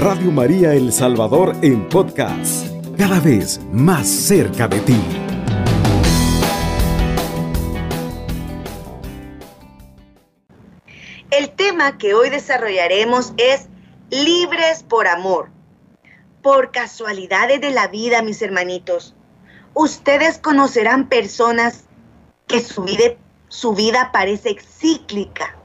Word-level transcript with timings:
Radio 0.00 0.30
María 0.30 0.72
El 0.72 0.94
Salvador 0.94 1.54
en 1.60 1.86
podcast, 1.86 2.66
cada 2.96 3.20
vez 3.20 3.60
más 3.70 4.08
cerca 4.08 4.66
de 4.66 4.80
ti. 4.80 4.98
El 11.30 11.50
tema 11.50 11.98
que 11.98 12.14
hoy 12.14 12.30
desarrollaremos 12.30 13.34
es 13.36 13.68
libres 14.08 14.82
por 14.84 15.06
amor. 15.06 15.50
Por 16.40 16.70
casualidades 16.70 17.60
de 17.60 17.70
la 17.70 17.88
vida, 17.88 18.22
mis 18.22 18.40
hermanitos, 18.40 19.14
ustedes 19.74 20.38
conocerán 20.38 21.10
personas 21.10 21.84
que 22.46 22.60
su 22.62 23.74
vida, 23.74 24.12
parece 24.12 24.56
cíclica. 24.60 25.58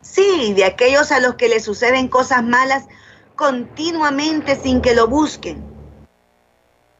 Sí, 0.00 0.52
de 0.54 0.64
aquellos 0.64 1.10
a 1.10 1.18
los 1.18 1.34
que 1.34 1.48
les 1.48 1.64
suceden 1.64 2.06
cosas 2.06 2.44
malas 2.44 2.86
continuamente 3.40 4.54
sin 4.54 4.82
que 4.82 4.94
lo 4.94 5.08
busquen. 5.08 5.64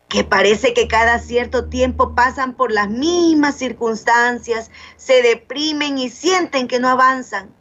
Que 0.08 0.24
parece 0.24 0.72
que 0.72 0.88
cada 0.88 1.18
cierto 1.18 1.68
tiempo 1.68 2.14
pasan 2.14 2.54
por 2.54 2.72
las 2.72 2.88
mismas 2.88 3.56
circunstancias, 3.56 4.70
se 4.96 5.20
deprimen 5.20 5.98
y 5.98 6.08
sienten 6.08 6.66
que 6.66 6.80
no 6.80 6.88
avanzan. 6.88 7.54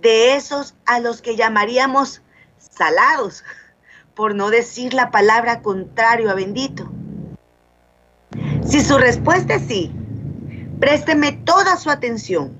De 0.00 0.34
esos 0.34 0.74
a 0.86 0.98
los 0.98 1.20
que 1.20 1.36
llamaríamos 1.36 2.22
salados, 2.58 3.44
por 4.14 4.34
no 4.34 4.48
decir 4.48 4.94
la 4.94 5.10
palabra 5.10 5.60
contrario 5.60 6.30
a 6.30 6.34
bendito. 6.34 6.90
Si 8.66 8.80
su 8.80 8.96
respuesta 8.96 9.56
es 9.56 9.66
sí, 9.68 9.92
présteme 10.80 11.32
toda 11.32 11.76
su 11.76 11.90
atención 11.90 12.56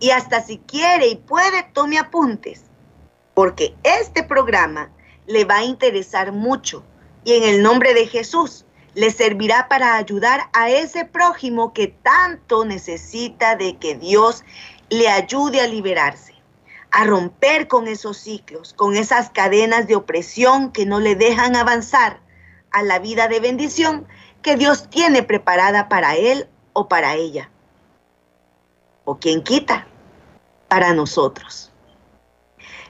y 0.00 0.10
hasta 0.10 0.42
si 0.42 0.58
quiere 0.58 1.08
y 1.08 1.16
puede, 1.16 1.62
tome 1.72 1.98
apuntes, 1.98 2.69
porque 3.40 3.74
este 3.84 4.22
programa 4.22 4.90
le 5.26 5.46
va 5.46 5.56
a 5.56 5.64
interesar 5.64 6.30
mucho 6.30 6.84
y 7.24 7.32
en 7.32 7.44
el 7.44 7.62
nombre 7.62 7.94
de 7.94 8.06
Jesús 8.06 8.66
le 8.92 9.10
servirá 9.10 9.66
para 9.66 9.96
ayudar 9.96 10.50
a 10.52 10.68
ese 10.68 11.06
prójimo 11.06 11.72
que 11.72 11.86
tanto 11.86 12.66
necesita 12.66 13.56
de 13.56 13.78
que 13.78 13.94
Dios 13.94 14.44
le 14.90 15.08
ayude 15.08 15.62
a 15.62 15.66
liberarse, 15.66 16.34
a 16.90 17.04
romper 17.04 17.66
con 17.66 17.88
esos 17.88 18.18
ciclos, 18.18 18.74
con 18.74 18.94
esas 18.94 19.30
cadenas 19.30 19.86
de 19.86 19.96
opresión 19.96 20.70
que 20.70 20.84
no 20.84 21.00
le 21.00 21.16
dejan 21.16 21.56
avanzar 21.56 22.20
a 22.72 22.82
la 22.82 22.98
vida 22.98 23.26
de 23.26 23.40
bendición 23.40 24.06
que 24.42 24.56
Dios 24.56 24.90
tiene 24.90 25.22
preparada 25.22 25.88
para 25.88 26.14
él 26.14 26.46
o 26.74 26.88
para 26.88 27.14
ella. 27.14 27.48
O 29.06 29.16
quien 29.16 29.42
quita, 29.42 29.86
para 30.68 30.92
nosotros. 30.92 31.69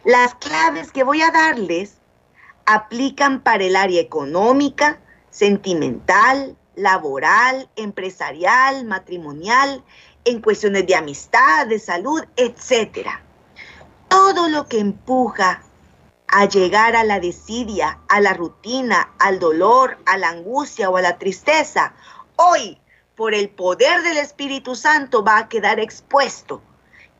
Las 0.05 0.35
claves 0.37 0.93
que 0.93 1.05
voy 1.05 1.23
a 1.23 1.31
darles 1.31 1.99
aplican 2.67 3.41
para 3.43 3.65
el 3.65 3.77
área 3.77 4.01
económica, 4.01 4.99
sentimental, 5.31 6.57
laboral, 6.75 7.69
empresarial, 7.77 8.85
matrimonial, 8.87 9.85
en 10.25 10.41
cuestiones 10.41 10.87
de 10.87 10.95
amistad, 10.95 11.67
de 11.67 11.79
salud, 11.79 12.23
etc. 12.37 13.09
Todo 14.09 14.49
lo 14.49 14.67
que 14.67 14.79
empuja 14.79 15.63
a 16.29 16.47
llegar 16.47 16.97
a 16.97 17.05
la 17.05 17.21
desidia, 17.21 17.99
a 18.09 18.21
la 18.21 18.33
rutina, 18.33 19.13
al 19.19 19.39
dolor, 19.39 19.99
a 20.07 20.17
la 20.17 20.31
angustia 20.31 20.89
o 20.89 20.97
a 20.97 21.03
la 21.03 21.19
tristeza, 21.19 21.93
hoy, 22.37 22.81
por 23.17 23.35
el 23.35 23.51
poder 23.51 24.03
del 24.03 24.17
Espíritu 24.17 24.75
Santo, 24.77 25.23
va 25.23 25.39
a 25.39 25.49
quedar 25.49 25.79
expuesto 25.81 26.63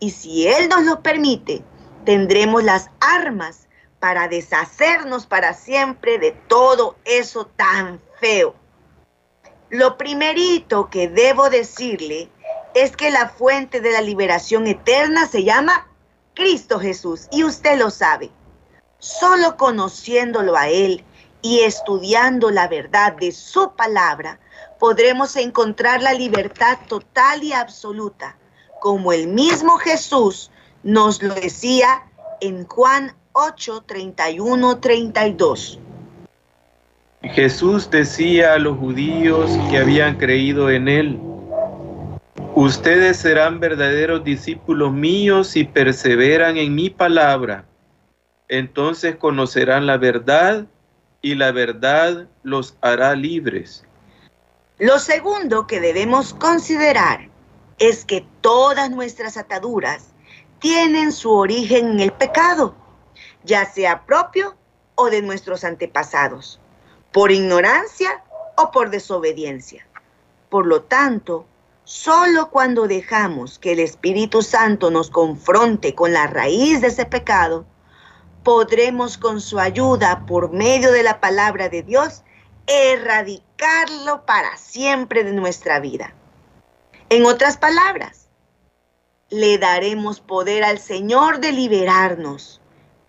y 0.01 0.11
si 0.11 0.49
Él 0.49 0.69
nos 0.69 0.83
lo 0.85 1.03
permite, 1.03 1.63
tendremos 2.05 2.65
las 2.65 2.91
armas 3.01 3.69
para 3.99 4.29
deshacernos 4.29 5.27
para 5.27 5.55
siempre 5.55 6.19
de 6.19 6.33
todo 6.33 6.97
eso 7.05 7.47
tan 7.47 8.01
feo. 8.19 8.55
Lo 9.69 9.99
primerito 9.99 10.89
que 10.91 11.09
debo 11.09 11.51
decirle 11.51 12.31
es 12.75 12.97
que 12.97 13.11
la 13.11 13.29
fuente 13.29 13.81
de 13.81 13.93
la 13.93 14.01
liberación 14.01 14.67
eterna 14.67 15.27
se 15.27 15.45
llama 15.45 15.87
Cristo 16.35 16.81
Jesús 16.81 17.29
y 17.31 17.45
usted 17.45 17.79
lo 17.79 17.91
sabe. 17.91 18.31
Solo 18.99 19.57
conociéndolo 19.57 20.57
a 20.57 20.69
Él 20.69 21.05
y 21.43 21.61
estudiando 21.61 22.51
la 22.51 22.69
verdad 22.69 23.13
de 23.13 23.33
su 23.33 23.73
palabra, 23.75 24.41
podremos 24.79 25.37
encontrar 25.37 26.03
la 26.03 26.15
libertad 26.15 26.79
total 26.89 27.43
y 27.43 27.53
absoluta 27.53 28.37
como 28.81 29.13
el 29.13 29.29
mismo 29.29 29.77
Jesús 29.77 30.51
nos 30.83 31.23
lo 31.23 31.35
decía 31.35 32.05
en 32.41 32.67
Juan 32.67 33.15
8, 33.33 33.85
31, 33.87 34.79
32. 34.79 35.79
Jesús 37.23 37.91
decía 37.91 38.55
a 38.55 38.59
los 38.59 38.79
judíos 38.79 39.51
que 39.71 39.79
habían 39.79 40.17
creído 40.17 40.71
en 40.71 40.89
él, 40.89 41.21
ustedes 42.55 43.19
serán 43.19 43.61
verdaderos 43.61 44.25
discípulos 44.25 44.93
míos 44.93 45.49
si 45.49 45.65
perseveran 45.65 46.57
en 46.57 46.75
mi 46.75 46.89
palabra. 46.89 47.67
Entonces 48.49 49.17
conocerán 49.17 49.87
la 49.87 49.99
verdad 49.99 50.67
y 51.23 51.35
la 51.35 51.53
verdad 51.53 52.27
los 52.43 52.77
hará 52.81 53.15
libres. 53.15 53.85
Lo 54.79 54.99
segundo 54.99 55.67
que 55.67 55.79
debemos 55.79 56.33
considerar 56.33 57.29
es 57.79 58.07
que 58.07 58.25
todas 58.41 58.91
nuestras 58.91 59.37
ataduras 59.37 60.10
tienen 60.61 61.13
su 61.13 61.33
origen 61.33 61.91
en 61.93 62.01
el 62.01 62.13
pecado, 62.13 62.75
ya 63.45 63.65
sea 63.65 64.05
propio 64.05 64.55
o 64.95 65.11
de 65.11 65.23
nuestros 65.23 65.65
antepasados, 65.65 66.61
por 67.13 67.33
ignorancia 67.33 68.23
o 68.57 68.71
por 68.71 68.91
desobediencia. 68.91 69.87
Por 70.51 70.67
lo 70.67 70.83
tanto, 70.83 71.47
solo 71.85 72.51
cuando 72.51 72.87
dejamos 72.87 73.59
que 73.59 73.73
el 73.73 73.81
Espíritu 73.81 74.43
Santo 74.43 74.91
nos 74.91 75.11
confronte 75.11 75.95
con 75.95 76.13
la 76.13 76.27
raíz 76.27 76.81
de 76.83 76.89
ese 76.89 77.07
pecado, 77.07 77.65
podremos 78.45 79.17
con 79.17 79.41
su 79.41 79.59
ayuda, 79.59 80.27
por 80.27 80.53
medio 80.53 80.93
de 80.93 81.03
la 81.03 81.21
palabra 81.21 81.69
de 81.69 81.83
Dios, 81.83 82.23
erradicarlo 82.67 84.27
para 84.27 84.57
siempre 84.57 85.25
de 85.25 85.33
nuestra 85.33 85.81
vida. 85.81 86.15
En 87.09 87.25
otras 87.27 87.57
palabras, 87.57 88.20
le 89.31 89.59
daremos 89.59 90.21
poder 90.21 90.65
al 90.65 90.81
Señor 90.81 91.39
de 91.39 91.53
liberarnos, 91.53 92.61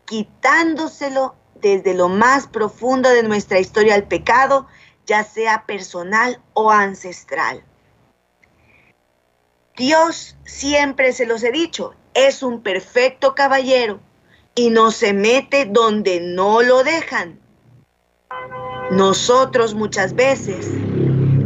quitándoselo 0.05 1.35
desde 1.55 1.95
lo 1.95 2.09
más 2.09 2.47
profundo 2.47 3.09
de 3.09 3.23
nuestra 3.23 3.59
historia 3.59 3.95
al 3.95 4.07
pecado, 4.07 4.67
ya 5.05 5.23
sea 5.23 5.65
personal 5.65 6.39
o 6.53 6.71
ancestral. 6.71 7.63
Dios, 9.75 10.37
siempre 10.45 11.11
se 11.11 11.25
los 11.25 11.43
he 11.43 11.51
dicho, 11.51 11.95
es 12.13 12.43
un 12.43 12.61
perfecto 12.61 13.33
caballero 13.33 13.99
y 14.53 14.69
no 14.69 14.91
se 14.91 15.13
mete 15.13 15.65
donde 15.65 16.19
no 16.19 16.61
lo 16.61 16.83
dejan. 16.83 17.39
Nosotros 18.91 19.73
muchas 19.73 20.13
veces 20.13 20.67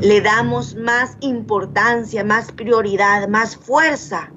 le 0.01 0.21
damos 0.21 0.75
más 0.75 1.15
importancia, 1.21 2.23
más 2.23 2.51
prioridad, 2.51 3.27
más 3.29 3.55
fuerza 3.55 4.31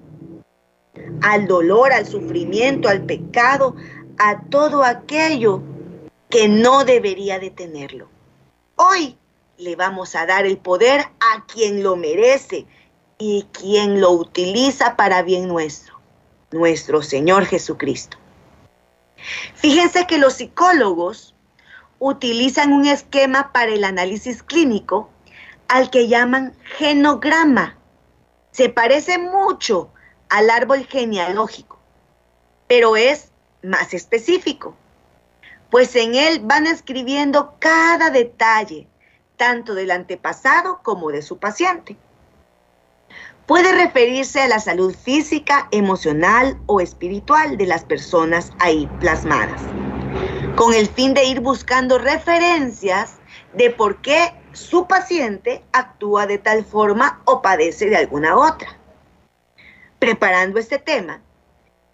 al 1.22 1.46
dolor, 1.46 1.92
al 1.92 2.06
sufrimiento, 2.06 2.88
al 2.88 3.02
pecado, 3.02 3.76
a 4.18 4.42
todo 4.42 4.84
aquello 4.84 5.62
que 6.28 6.48
no 6.48 6.84
debería 6.84 7.38
de 7.38 7.50
tenerlo. 7.50 8.08
Hoy 8.76 9.16
le 9.56 9.76
vamos 9.76 10.14
a 10.14 10.26
dar 10.26 10.46
el 10.46 10.58
poder 10.58 11.00
a 11.00 11.44
quien 11.46 11.82
lo 11.82 11.96
merece 11.96 12.66
y 13.18 13.46
quien 13.52 14.00
lo 14.00 14.12
utiliza 14.12 14.96
para 14.96 15.22
bien 15.22 15.48
nuestro, 15.48 16.00
nuestro 16.52 17.02
Señor 17.02 17.44
Jesucristo. 17.46 18.16
Fíjense 19.54 20.06
que 20.06 20.18
los 20.18 20.34
psicólogos 20.34 21.34
utilizan 21.98 22.72
un 22.72 22.86
esquema 22.86 23.52
para 23.52 23.72
el 23.72 23.82
análisis 23.84 24.42
clínico 24.42 25.10
al 25.66 25.90
que 25.90 26.08
llaman 26.08 26.54
genograma. 26.76 27.76
Se 28.52 28.68
parece 28.68 29.18
mucho 29.18 29.90
al 30.28 30.50
árbol 30.50 30.86
genealógico, 30.86 31.78
pero 32.66 32.96
es 32.96 33.32
más 33.62 33.94
específico, 33.94 34.76
pues 35.70 35.94
en 35.96 36.14
él 36.14 36.40
van 36.42 36.66
escribiendo 36.66 37.54
cada 37.58 38.10
detalle, 38.10 38.86
tanto 39.36 39.74
del 39.74 39.90
antepasado 39.90 40.80
como 40.82 41.10
de 41.10 41.22
su 41.22 41.38
paciente. 41.38 41.96
Puede 43.46 43.72
referirse 43.72 44.42
a 44.42 44.48
la 44.48 44.60
salud 44.60 44.94
física, 44.94 45.68
emocional 45.70 46.60
o 46.66 46.80
espiritual 46.80 47.56
de 47.56 47.66
las 47.66 47.84
personas 47.84 48.52
ahí 48.58 48.86
plasmadas, 49.00 49.62
con 50.56 50.74
el 50.74 50.86
fin 50.88 51.14
de 51.14 51.24
ir 51.24 51.40
buscando 51.40 51.98
referencias 51.98 53.14
de 53.54 53.70
por 53.70 54.02
qué 54.02 54.34
su 54.52 54.86
paciente 54.86 55.64
actúa 55.72 56.26
de 56.26 56.38
tal 56.38 56.64
forma 56.64 57.22
o 57.24 57.40
padece 57.40 57.88
de 57.88 57.96
alguna 57.96 58.36
otra. 58.36 58.77
Preparando 59.98 60.58
este 60.58 60.78
tema, 60.78 61.22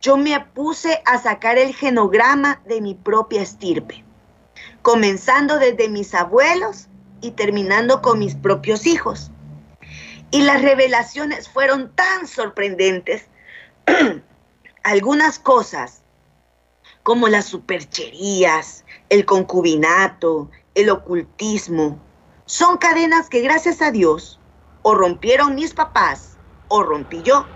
yo 0.00 0.16
me 0.16 0.38
puse 0.40 1.02
a 1.06 1.18
sacar 1.18 1.56
el 1.58 1.74
genograma 1.74 2.62
de 2.66 2.80
mi 2.80 2.94
propia 2.94 3.42
estirpe. 3.42 4.04
comenzando 4.82 5.58
desde 5.58 5.88
mis 5.88 6.14
abuelos 6.14 6.88
y 7.22 7.32
terminando 7.32 8.02
con 8.02 8.18
mis 8.18 8.34
propios 8.34 8.86
hijos. 8.86 9.30
Y 10.30 10.42
las 10.42 10.60
revelaciones 10.62 11.48
fueron 11.48 11.94
tan 11.94 12.26
sorprendentes. 12.26 13.28
Algunas 14.82 15.38
cosas, 15.38 16.02
como 17.02 17.28
las 17.28 17.46
supercherías, 17.46 18.84
el 19.08 19.24
concubinato, 19.24 20.50
el 20.74 20.90
ocultismo, 20.90 21.98
son 22.44 22.76
cadenas 22.76 23.30
que 23.30 23.40
gracias 23.40 23.80
a 23.80 23.90
Dios 23.90 24.40
o 24.82 24.94
rompieron 24.94 25.54
mis 25.54 25.72
papás 25.72 26.38
o 26.68 26.82
rompí 26.82 27.22
yo. 27.22 27.46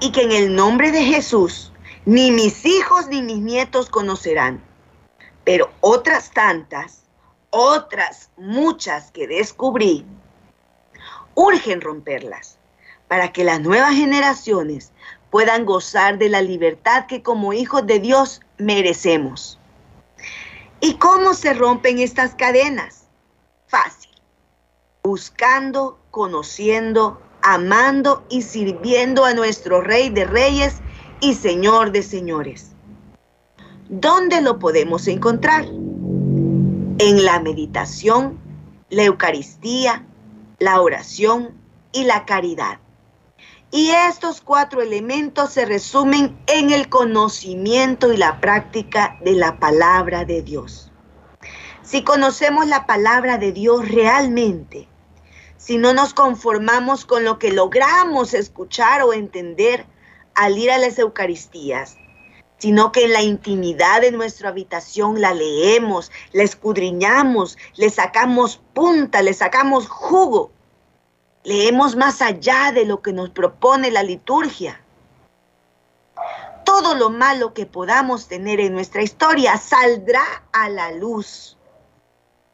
Y 0.00 0.12
que 0.12 0.22
en 0.22 0.32
el 0.32 0.54
nombre 0.54 0.90
de 0.90 1.04
Jesús 1.04 1.72
ni 2.06 2.30
mis 2.30 2.64
hijos 2.64 3.08
ni 3.08 3.22
mis 3.22 3.38
nietos 3.38 3.90
conocerán. 3.90 4.62
Pero 5.44 5.70
otras 5.80 6.30
tantas, 6.30 7.04
otras 7.50 8.30
muchas 8.36 9.10
que 9.10 9.26
descubrí, 9.26 10.06
urgen 11.34 11.80
romperlas 11.80 12.58
para 13.08 13.32
que 13.32 13.44
las 13.44 13.60
nuevas 13.60 13.94
generaciones 13.94 14.92
puedan 15.30 15.64
gozar 15.64 16.18
de 16.18 16.28
la 16.28 16.42
libertad 16.42 17.06
que 17.06 17.22
como 17.22 17.52
hijos 17.52 17.86
de 17.86 17.98
Dios 17.98 18.40
merecemos. 18.58 19.58
¿Y 20.80 20.94
cómo 20.94 21.34
se 21.34 21.52
rompen 21.54 21.98
estas 21.98 22.34
cadenas? 22.34 23.04
Fácil. 23.66 24.10
Buscando, 25.02 25.98
conociendo, 26.10 27.20
amando 27.42 28.24
y 28.28 28.42
sirviendo 28.42 29.24
a 29.24 29.34
nuestro 29.34 29.80
Rey 29.80 30.10
de 30.10 30.24
Reyes 30.24 30.80
y 31.20 31.34
Señor 31.34 31.92
de 31.92 32.02
Señores. 32.02 32.72
¿Dónde 33.88 34.40
lo 34.40 34.58
podemos 34.58 35.08
encontrar? 35.08 35.64
En 35.64 37.24
la 37.24 37.40
meditación, 37.40 38.38
la 38.88 39.04
Eucaristía, 39.04 40.04
la 40.58 40.80
oración 40.80 41.54
y 41.92 42.04
la 42.04 42.24
caridad. 42.24 42.78
Y 43.72 43.90
estos 43.90 44.40
cuatro 44.40 44.82
elementos 44.82 45.52
se 45.52 45.64
resumen 45.64 46.36
en 46.46 46.70
el 46.70 46.88
conocimiento 46.88 48.12
y 48.12 48.16
la 48.16 48.40
práctica 48.40 49.16
de 49.24 49.32
la 49.32 49.58
palabra 49.58 50.24
de 50.24 50.42
Dios. 50.42 50.90
Si 51.82 52.02
conocemos 52.02 52.66
la 52.66 52.86
palabra 52.86 53.38
de 53.38 53.52
Dios 53.52 53.88
realmente, 53.88 54.89
si 55.60 55.76
no 55.76 55.92
nos 55.92 56.14
conformamos 56.14 57.04
con 57.04 57.22
lo 57.22 57.38
que 57.38 57.52
logramos 57.52 58.32
escuchar 58.32 59.02
o 59.02 59.12
entender 59.12 59.84
al 60.34 60.56
ir 60.56 60.70
a 60.70 60.78
las 60.78 60.98
Eucaristías, 60.98 61.98
sino 62.56 62.92
que 62.92 63.04
en 63.04 63.12
la 63.12 63.20
intimidad 63.20 64.00
de 64.00 64.10
nuestra 64.10 64.48
habitación 64.48 65.20
la 65.20 65.34
leemos, 65.34 66.10
la 66.32 66.44
escudriñamos, 66.44 67.58
le 67.76 67.90
sacamos 67.90 68.62
punta, 68.72 69.20
le 69.20 69.34
sacamos 69.34 69.86
jugo, 69.86 70.50
leemos 71.44 71.94
más 71.94 72.22
allá 72.22 72.72
de 72.72 72.86
lo 72.86 73.02
que 73.02 73.12
nos 73.12 73.28
propone 73.28 73.90
la 73.90 74.02
liturgia. 74.02 74.80
Todo 76.64 76.94
lo 76.94 77.10
malo 77.10 77.52
que 77.52 77.66
podamos 77.66 78.28
tener 78.28 78.60
en 78.60 78.72
nuestra 78.72 79.02
historia 79.02 79.58
saldrá 79.58 80.22
a 80.52 80.70
la 80.70 80.90
luz 80.92 81.58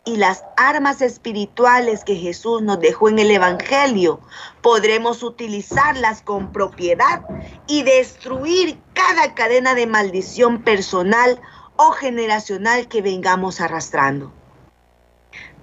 y 0.06 0.16
las 0.16 0.44
armas 0.56 1.02
espirituales 1.02 2.04
que 2.04 2.14
Jesús 2.14 2.62
nos 2.62 2.78
dejó 2.78 3.08
en 3.08 3.18
el 3.18 3.28
Evangelio, 3.28 4.20
podremos 4.62 5.24
utilizarlas 5.24 6.22
con 6.22 6.52
propiedad 6.52 7.24
y 7.66 7.82
destruir 7.82 8.78
cada 8.94 9.34
cadena 9.34 9.74
de 9.74 9.88
maldición 9.88 10.62
personal 10.62 11.40
o 11.74 11.90
generacional 11.90 12.86
que 12.86 13.02
vengamos 13.02 13.60
arrastrando. 13.60 14.32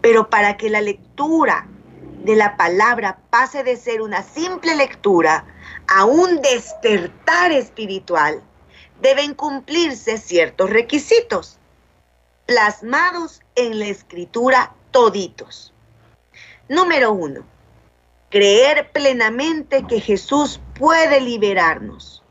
Pero 0.02 0.30
para 0.30 0.58
que 0.58 0.70
la 0.70 0.82
lectura 0.82 1.66
de 2.26 2.36
la 2.36 2.58
palabra 2.58 3.20
pase 3.30 3.64
de 3.64 3.78
ser 3.78 4.02
una 4.02 4.24
simple 4.24 4.76
lectura 4.76 5.46
a 5.88 6.04
un 6.04 6.42
despertar 6.42 7.54
espiritual, 7.54 8.44
deben 9.02 9.36
cumplirse 9.36 10.18
ciertos 10.18 10.70
requisitos 10.70 11.60
plasmados 12.54 13.42
en 13.56 13.80
la 13.80 13.88
escritura 13.88 14.74
toditos. 14.92 15.74
Número 16.70 17.12
uno, 17.12 17.42
creer 18.30 18.92
plenamente 18.92 19.86
que 19.88 20.00
Jesús 20.00 20.62
puede 20.78 21.20
liberarnos. 21.20 22.22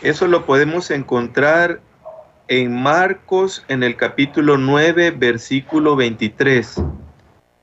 Eso 0.00 0.28
lo 0.28 0.46
podemos 0.46 0.92
encontrar 0.92 1.80
en 2.46 2.80
Marcos 2.80 3.64
en 3.66 3.82
el 3.82 3.96
capítulo 3.96 4.56
9, 4.56 5.10
versículo 5.10 5.96
23. 5.96 6.76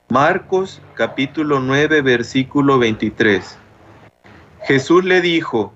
Marcos 0.10 0.82
capítulo 0.96 1.62
9, 1.62 2.02
versículo 2.02 2.78
23. 2.78 3.58
Jesús 4.64 5.06
le 5.06 5.22
dijo, 5.22 5.74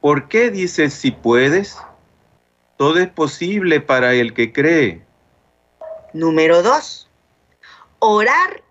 ¿por 0.00 0.28
qué 0.28 0.50
dices 0.50 0.94
si 0.94 1.10
puedes? 1.10 1.76
Todo 2.76 2.98
es 2.98 3.08
posible 3.08 3.80
para 3.80 4.14
el 4.14 4.34
que 4.34 4.52
cree. 4.52 5.04
Número 6.12 6.62
dos, 6.62 7.08
orar 7.98 8.62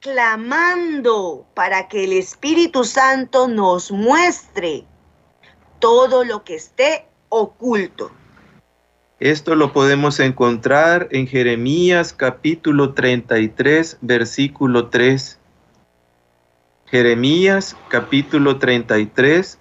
clamando 0.00 1.46
para 1.54 1.88
que 1.88 2.04
el 2.04 2.12
Espíritu 2.12 2.84
Santo 2.84 3.46
nos 3.46 3.92
muestre 3.92 4.84
todo 5.78 6.24
lo 6.24 6.42
que 6.42 6.56
esté 6.56 7.06
oculto. 7.28 8.10
Esto 9.20 9.54
lo 9.54 9.72
podemos 9.72 10.18
encontrar 10.18 11.06
en 11.12 11.28
Jeremías 11.28 12.12
capítulo 12.12 12.94
33, 12.94 13.98
versículo 14.00 14.88
3. 14.88 15.38
Jeremías 16.86 17.76
capítulo 17.88 18.58
33, 18.58 19.58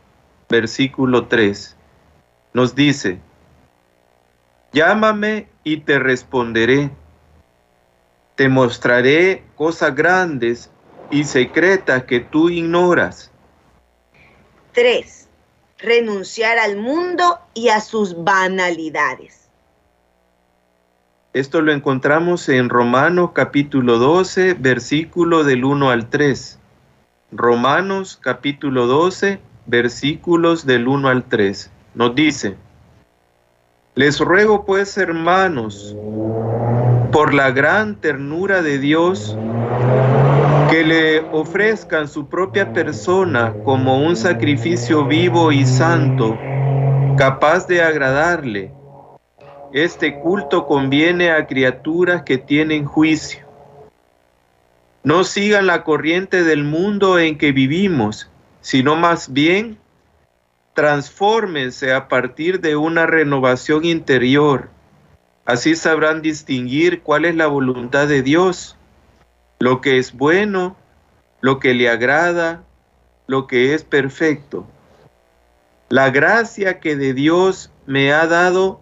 versículo 0.49 1.27
3. 1.27 1.77
Nos 2.53 2.73
dice, 2.73 3.21
Llámame 4.73 5.47
y 5.63 5.77
te 5.77 5.99
responderé. 5.99 6.91
Te 8.35 8.47
mostraré 8.47 9.43
cosas 9.55 9.93
grandes 9.95 10.71
y 11.09 11.25
secretas 11.25 12.05
que 12.05 12.21
tú 12.21 12.49
ignoras. 12.49 13.31
3. 14.73 15.27
Renunciar 15.77 16.57
al 16.57 16.77
mundo 16.77 17.39
y 17.53 17.69
a 17.69 17.81
sus 17.81 18.23
banalidades. 18.23 19.49
Esto 21.33 21.61
lo 21.61 21.71
encontramos 21.71 22.47
en 22.49 22.69
Romanos 22.69 23.31
capítulo 23.33 23.97
12, 23.97 24.53
versículo 24.53 25.43
del 25.43 25.65
1 25.65 25.89
al 25.89 26.09
3. 26.09 26.59
Romanos 27.31 28.19
capítulo 28.21 28.87
12, 28.87 29.39
versículos 29.65 30.65
del 30.65 30.87
1 30.87 31.07
al 31.07 31.23
3. 31.23 31.71
Nos 31.95 32.15
dice, 32.15 32.57
les 33.93 34.19
ruego 34.19 34.65
pues, 34.65 34.97
hermanos, 34.97 35.95
por 37.11 37.33
la 37.33 37.51
gran 37.51 37.95
ternura 37.95 38.61
de 38.61 38.79
Dios, 38.79 39.37
que 40.69 40.85
le 40.85 41.19
ofrezcan 41.31 42.07
su 42.07 42.27
propia 42.27 42.71
persona 42.71 43.53
como 43.65 43.97
un 43.97 44.15
sacrificio 44.15 45.05
vivo 45.05 45.51
y 45.51 45.65
santo, 45.65 46.37
capaz 47.17 47.67
de 47.67 47.81
agradarle. 47.81 48.71
Este 49.73 50.19
culto 50.19 50.65
conviene 50.67 51.31
a 51.31 51.45
criaturas 51.45 52.23
que 52.23 52.37
tienen 52.37 52.85
juicio. 52.85 53.45
No 55.03 55.25
sigan 55.25 55.67
la 55.67 55.83
corriente 55.83 56.43
del 56.43 56.63
mundo 56.63 57.19
en 57.19 57.37
que 57.37 57.51
vivimos, 57.51 58.29
sino 58.61 58.95
más 58.95 59.33
bien 59.33 59.77
transfórmense 60.73 61.93
a 61.93 62.07
partir 62.07 62.61
de 62.61 62.75
una 62.75 63.05
renovación 63.05 63.85
interior. 63.85 64.69
Así 65.45 65.75
sabrán 65.75 66.21
distinguir 66.21 67.01
cuál 67.01 67.25
es 67.25 67.35
la 67.35 67.47
voluntad 67.47 68.07
de 68.07 68.21
Dios, 68.21 68.77
lo 69.59 69.81
que 69.81 69.97
es 69.97 70.13
bueno, 70.13 70.77
lo 71.41 71.59
que 71.59 71.73
le 71.73 71.89
agrada, 71.89 72.63
lo 73.27 73.47
que 73.47 73.73
es 73.73 73.83
perfecto. 73.83 74.65
La 75.89 76.09
gracia 76.09 76.79
que 76.79 76.95
de 76.95 77.13
Dios 77.13 77.71
me 77.85 78.13
ha 78.13 78.27
dado 78.27 78.79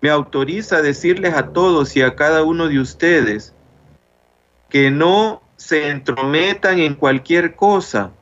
me 0.00 0.10
autoriza 0.10 0.78
a 0.78 0.82
decirles 0.82 1.34
a 1.34 1.48
todos 1.52 1.94
y 1.96 2.02
a 2.02 2.16
cada 2.16 2.42
uno 2.42 2.68
de 2.68 2.80
ustedes 2.80 3.54
que 4.68 4.90
no 4.90 5.42
se 5.56 5.90
entrometan 5.90 6.78
en 6.78 6.94
cualquier 6.94 7.54
cosa, 7.54 8.12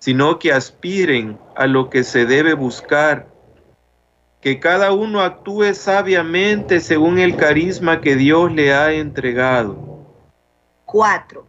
sino 0.00 0.38
que 0.38 0.52
aspiren 0.52 1.38
a 1.54 1.66
lo 1.66 1.88
que 1.90 2.02
se 2.02 2.26
debe 2.26 2.54
buscar, 2.54 3.28
que 4.40 4.58
cada 4.58 4.92
uno 4.92 5.20
actúe 5.20 5.74
sabiamente 5.74 6.80
según 6.80 7.18
el 7.18 7.36
carisma 7.36 8.00
que 8.00 8.16
Dios 8.16 8.50
le 8.52 8.72
ha 8.72 8.92
entregado. 8.92 9.76
4. 10.86 11.46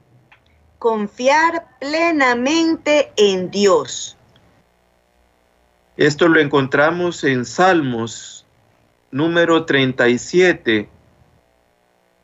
Confiar 0.77 1.65
plenamente 1.79 3.11
en 3.15 3.49
Dios. 3.49 4.17
Esto 5.95 6.27
lo 6.27 6.39
encontramos 6.39 7.23
en 7.23 7.45
Salmos 7.45 8.45
número 9.11 9.65
37, 9.65 10.89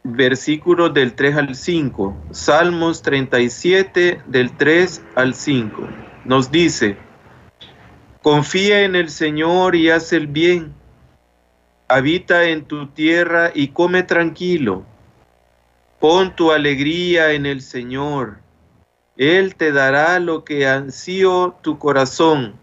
versículos 0.03 0.93
del 0.93 1.13
3 1.13 1.38
al 1.38 1.55
5. 1.55 2.17
Salmos 2.31 3.01
37 3.01 4.22
del 4.25 4.55
3 4.57 5.01
al 5.15 5.34
5. 5.34 6.07
Nos 6.27 6.51
dice, 6.51 6.98
confía 8.22 8.81
en 8.81 8.98
el 8.98 9.10
Señor 9.10 9.77
y 9.77 9.89
haz 9.89 10.12
el 10.12 10.27
bien. 10.27 10.74
Habita 11.88 12.50
en 12.50 12.65
tu 12.65 12.88
tierra 12.88 13.51
y 13.55 13.69
come 13.69 14.03
tranquilo. 14.03 14.84
Pon 16.01 16.36
tu 16.36 16.51
alegría 16.51 17.31
en 17.31 17.46
el 17.46 17.62
Señor. 17.62 18.39
Él 19.15 19.55
te 19.55 19.72
dará 19.72 20.19
lo 20.19 20.43
que 20.43 20.67
ansío 20.67 21.55
tu 21.62 21.79
corazón. 21.79 22.60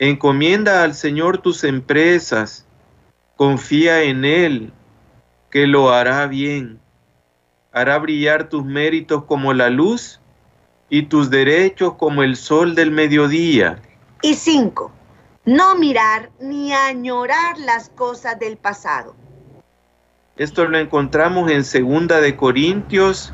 Encomienda 0.00 0.82
al 0.82 0.94
Señor 0.94 1.38
tus 1.38 1.62
empresas. 1.62 2.66
Confía 3.36 4.02
en 4.02 4.24
Él 4.24 4.72
que 5.52 5.68
lo 5.68 5.90
hará 5.92 6.26
bien. 6.26 6.80
Hará 7.70 7.98
brillar 7.98 8.48
tus 8.48 8.64
méritos 8.64 9.22
como 9.26 9.52
la 9.52 9.70
luz 9.70 10.20
y 10.90 11.02
tus 11.02 11.30
derechos 11.30 11.94
como 11.94 12.22
el 12.22 12.36
sol 12.36 12.74
del 12.74 12.90
mediodía. 12.90 13.80
Y 14.22 14.34
cinco, 14.34 14.90
no 15.44 15.74
mirar 15.76 16.30
ni 16.40 16.72
añorar 16.72 17.58
las 17.58 17.90
cosas 17.90 18.38
del 18.38 18.56
pasado. 18.56 19.14
Esto 20.36 20.66
lo 20.66 20.78
encontramos 20.78 21.50
en 21.50 21.64
Segunda 21.64 22.20
de 22.20 22.36
Corintios, 22.36 23.32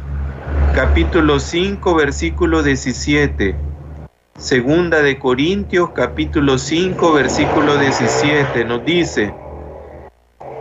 capítulo 0.74 1.38
5, 1.38 1.94
versículo 1.94 2.62
17. 2.62 3.54
Segunda 4.38 5.00
de 5.02 5.18
Corintios, 5.18 5.90
capítulo 5.90 6.58
5, 6.58 7.12
versículo 7.12 7.78
17, 7.78 8.64
nos 8.64 8.84
dice, 8.84 9.32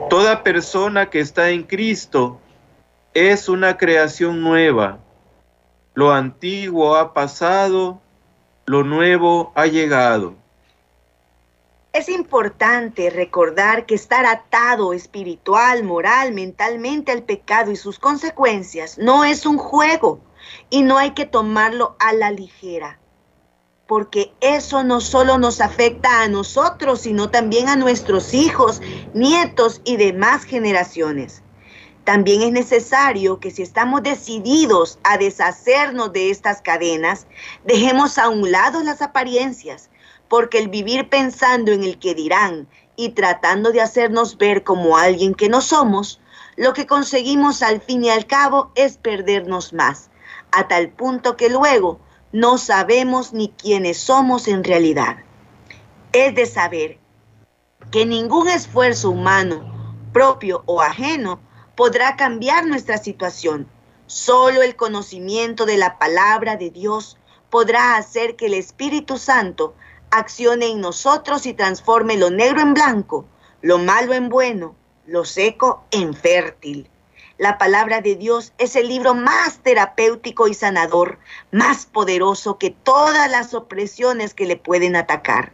Toda 0.10 0.44
persona 0.44 1.10
que 1.10 1.20
está 1.20 1.50
en 1.50 1.64
Cristo 1.64 2.40
es 3.14 3.50
una 3.50 3.78
creación 3.78 4.42
nueva. 4.42 5.00
Lo 5.94 6.12
antiguo 6.12 6.96
ha 6.96 7.14
pasado, 7.14 8.02
lo 8.66 8.84
nuevo 8.84 9.52
ha 9.56 9.68
llegado. 9.68 10.36
Es 11.92 12.10
importante 12.10 13.12
recordar 13.12 13.86
que 13.86 13.94
estar 13.94 14.26
atado 14.26 14.94
espiritual, 14.94 15.84
moral, 15.84 16.34
mentalmente 16.34 17.12
al 17.12 17.22
pecado 17.22 17.72
y 17.72 17.76
sus 17.76 18.00
consecuencias 18.00 18.98
no 18.98 19.24
es 19.24 19.46
un 19.46 19.58
juego 19.58 20.20
y 20.72 20.82
no 20.82 20.98
hay 20.98 21.12
que 21.12 21.26
tomarlo 21.26 21.96
a 22.00 22.14
la 22.14 22.32
ligera 22.32 23.00
porque 23.88 24.34
eso 24.42 24.84
no 24.84 25.02
solo 25.02 25.38
nos 25.38 25.62
afecta 25.62 26.24
a 26.24 26.28
nosotros, 26.28 27.02
sino 27.02 27.30
también 27.30 27.70
a 27.70 27.76
nuestros 27.76 28.34
hijos, 28.34 28.82
nietos 29.14 29.82
y 29.84 29.98
demás 29.98 30.46
generaciones. 30.46 31.43
También 32.04 32.42
es 32.42 32.52
necesario 32.52 33.40
que 33.40 33.52
si 33.52 33.62
estamos 33.62 34.04
decididos 34.04 35.00
a 35.04 35.18
deshacernos 35.18 36.12
de 36.12 36.32
estas 36.32 36.62
cadenas, 36.62 37.28
dejemos 37.64 38.18
a 38.18 38.28
un 38.28 38.52
lado 38.52 38.84
las 38.84 39.02
apariencias, 39.02 39.90
porque 40.28 40.60
el 40.60 40.68
vivir 40.68 41.08
pensando 41.10 41.72
en 41.72 41.84
el 41.84 42.00
que 42.00 42.14
dirán 42.14 42.68
y 42.98 43.10
tratando 43.10 43.72
de 43.72 43.82
hacernos 43.82 44.38
ver 44.38 44.64
como 44.64 44.98
alguien 44.98 45.34
que 45.34 45.48
no 45.48 45.62
somos, 45.62 46.20
lo 46.58 46.74
que 46.74 46.86
conseguimos 46.86 47.62
al 47.62 47.82
fin 47.82 48.04
y 48.04 48.10
al 48.10 48.28
cabo 48.28 48.72
es 48.76 48.98
perdernos 48.98 49.74
más, 49.74 50.10
a 50.52 50.68
tal 50.68 50.90
punto 50.90 51.38
que 51.38 51.50
luego 51.50 52.00
no 52.34 52.58
sabemos 52.58 53.32
ni 53.32 53.50
quiénes 53.50 53.98
somos 53.98 54.48
en 54.48 54.64
realidad. 54.64 55.18
Es 56.12 56.36
de 56.36 56.46
saber 56.46 57.00
que 57.92 58.06
ningún 58.06 58.50
esfuerzo 58.50 59.12
humano, 59.12 59.96
propio 60.12 60.64
o 60.66 60.82
ajeno, 60.82 61.40
podrá 61.76 62.16
cambiar 62.16 62.66
nuestra 62.66 62.98
situación. 62.98 63.68
Solo 64.08 64.62
el 64.62 64.76
conocimiento 64.76 65.66
de 65.66 65.78
la 65.78 65.98
palabra 65.98 66.56
de 66.56 66.70
Dios 66.70 67.18
podrá 67.50 67.96
hacer 67.96 68.36
que 68.36 68.48
el 68.48 68.54
Espíritu 68.54 69.18
Santo 69.18 69.76
accione 70.12 70.68
en 70.68 70.82
nosotros 70.82 71.46
y 71.46 71.54
transforme 71.54 72.18
lo 72.18 72.30
negro 72.30 72.62
en 72.62 72.74
blanco, 72.74 73.26
lo 73.62 73.80
malo 73.80 74.14
en 74.14 74.30
bueno, 74.30 74.76
lo 75.06 75.26
seco 75.26 75.84
en 75.92 76.14
fértil. 76.14 76.90
La 77.40 77.58
palabra 77.58 78.02
de 78.02 78.16
Dios 78.16 78.54
es 78.60 78.76
el 78.76 78.88
libro 78.88 79.16
más 79.16 79.60
terapéutico 79.64 80.48
y 80.48 80.54
sanador, 80.54 81.18
más 81.52 81.88
poderoso 81.88 82.60
que 82.60 82.70
todas 82.70 83.30
las 83.32 83.56
opresiones 83.56 84.36
que 84.36 84.46
le 84.46 84.56
pueden 84.56 84.96
atacar. 84.96 85.52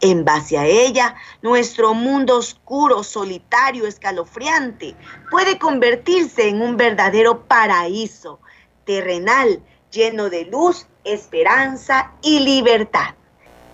En 0.00 0.24
base 0.24 0.58
a 0.58 0.66
ella, 0.66 1.14
nuestro 1.42 1.94
mundo 1.94 2.38
oscuro, 2.38 3.02
solitario, 3.02 3.86
escalofriante, 3.86 4.94
puede 5.30 5.58
convertirse 5.58 6.48
en 6.48 6.62
un 6.62 6.76
verdadero 6.76 7.44
paraíso 7.44 8.40
terrenal, 8.84 9.62
lleno 9.90 10.30
de 10.30 10.46
luz, 10.46 10.86
esperanza 11.04 12.12
y 12.22 12.40
libertad. 12.40 13.14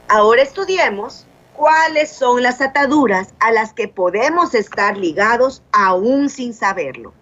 Ahora 0.09 0.43
estudiemos 0.43 1.26
cuáles 1.53 2.12
son 2.12 2.43
las 2.43 2.61
ataduras 2.61 3.35
a 3.41 3.50
las 3.50 3.73
que 3.73 3.88
podemos 3.88 4.55
estar 4.55 4.97
ligados 4.97 5.62
aún 5.73 6.29
sin 6.29 6.55
saberlo. 6.55 7.12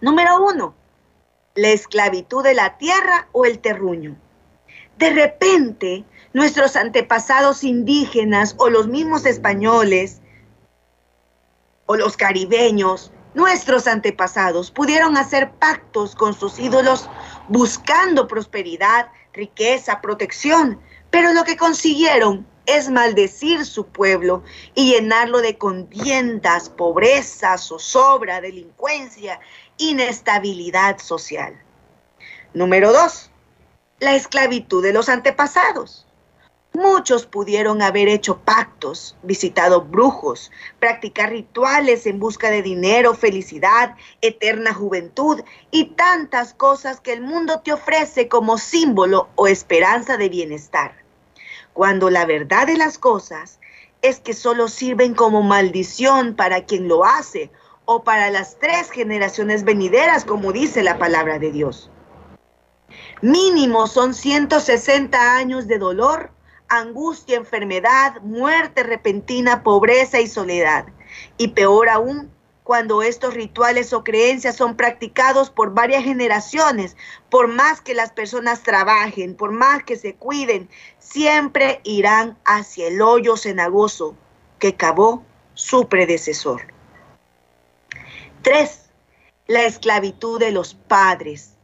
Número 0.00 0.44
uno, 0.44 0.74
la 1.54 1.68
esclavitud 1.68 2.42
de 2.42 2.54
la 2.54 2.78
tierra 2.78 3.28
o 3.32 3.44
el 3.44 3.58
terruño. 3.58 4.16
De 4.98 5.10
repente, 5.10 6.04
nuestros 6.36 6.76
antepasados 6.76 7.64
indígenas 7.64 8.56
o 8.58 8.68
los 8.68 8.88
mismos 8.88 9.24
españoles 9.24 10.20
o 11.86 11.96
los 11.96 12.18
caribeños, 12.18 13.10
nuestros 13.32 13.86
antepasados, 13.86 14.70
pudieron 14.70 15.16
hacer 15.16 15.52
pactos 15.52 16.14
con 16.14 16.34
sus 16.34 16.58
ídolos 16.58 17.08
buscando 17.48 18.28
prosperidad, 18.28 19.08
riqueza, 19.32 20.02
protección, 20.02 20.78
pero 21.08 21.32
lo 21.32 21.42
que 21.44 21.56
consiguieron 21.56 22.46
es 22.66 22.90
maldecir 22.90 23.64
su 23.64 23.86
pueblo 23.86 24.44
y 24.74 24.92
llenarlo 24.92 25.40
de 25.40 25.56
contiendas, 25.56 26.68
pobreza, 26.68 27.56
zozobra, 27.56 28.42
delincuencia 28.42 29.40
inestabilidad 29.78 30.98
social. 30.98 31.58
Número 32.52 32.92
dos, 32.92 33.30
la 34.00 34.14
esclavitud 34.14 34.82
de 34.82 34.92
los 34.92 35.08
antepasados. 35.08 36.05
Muchos 36.78 37.24
pudieron 37.24 37.80
haber 37.80 38.06
hecho 38.06 38.40
pactos, 38.40 39.16
visitado 39.22 39.80
brujos, 39.80 40.50
practicar 40.78 41.30
rituales 41.30 42.04
en 42.04 42.18
busca 42.18 42.50
de 42.50 42.60
dinero, 42.60 43.14
felicidad, 43.14 43.96
eterna 44.20 44.74
juventud 44.74 45.40
y 45.70 45.86
tantas 45.94 46.52
cosas 46.52 47.00
que 47.00 47.14
el 47.14 47.22
mundo 47.22 47.60
te 47.60 47.72
ofrece 47.72 48.28
como 48.28 48.58
símbolo 48.58 49.30
o 49.36 49.46
esperanza 49.46 50.18
de 50.18 50.28
bienestar. 50.28 51.02
Cuando 51.72 52.10
la 52.10 52.26
verdad 52.26 52.66
de 52.66 52.76
las 52.76 52.98
cosas 52.98 53.58
es 54.02 54.20
que 54.20 54.34
solo 54.34 54.68
sirven 54.68 55.14
como 55.14 55.40
maldición 55.40 56.36
para 56.36 56.66
quien 56.66 56.88
lo 56.88 57.06
hace 57.06 57.50
o 57.86 58.04
para 58.04 58.28
las 58.28 58.58
tres 58.58 58.90
generaciones 58.90 59.64
venideras, 59.64 60.26
como 60.26 60.52
dice 60.52 60.82
la 60.82 60.98
palabra 60.98 61.38
de 61.38 61.52
Dios. 61.52 61.90
Mínimo 63.22 63.86
son 63.86 64.12
160 64.12 65.36
años 65.38 65.68
de 65.68 65.78
dolor, 65.78 66.35
angustia, 66.68 67.36
enfermedad, 67.36 68.20
muerte 68.22 68.82
repentina, 68.82 69.62
pobreza 69.62 70.20
y 70.20 70.26
soledad. 70.26 70.86
Y 71.38 71.48
peor 71.48 71.88
aún, 71.88 72.30
cuando 72.62 73.02
estos 73.02 73.34
rituales 73.34 73.92
o 73.92 74.02
creencias 74.02 74.56
son 74.56 74.76
practicados 74.76 75.50
por 75.50 75.72
varias 75.72 76.02
generaciones, 76.02 76.96
por 77.30 77.46
más 77.48 77.80
que 77.80 77.94
las 77.94 78.10
personas 78.10 78.62
trabajen, 78.62 79.36
por 79.36 79.52
más 79.52 79.84
que 79.84 79.96
se 79.96 80.14
cuiden, 80.14 80.68
siempre 80.98 81.80
irán 81.84 82.36
hacia 82.44 82.88
el 82.88 83.00
hoyo 83.00 83.36
cenagoso 83.36 84.16
que 84.58 84.74
cavó 84.74 85.22
su 85.54 85.88
predecesor. 85.88 86.62
Tres, 88.42 88.90
la 89.46 89.64
esclavitud 89.64 90.40
de 90.40 90.50
los 90.50 90.74
padres. 90.74 91.55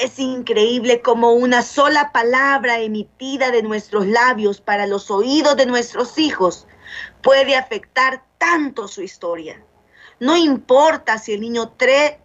Es 0.00 0.20
increíble 0.20 1.02
como 1.02 1.32
una 1.32 1.62
sola 1.62 2.12
palabra 2.12 2.78
emitida 2.78 3.50
de 3.50 3.64
nuestros 3.64 4.06
labios 4.06 4.60
para 4.60 4.86
los 4.86 5.10
oídos 5.10 5.56
de 5.56 5.66
nuestros 5.66 6.18
hijos 6.18 6.68
puede 7.20 7.56
afectar 7.56 8.22
tanto 8.38 8.86
su 8.86 9.02
historia. 9.02 9.60
No 10.20 10.36
importa 10.36 11.18
si 11.18 11.32
el 11.32 11.40
niño 11.40 11.72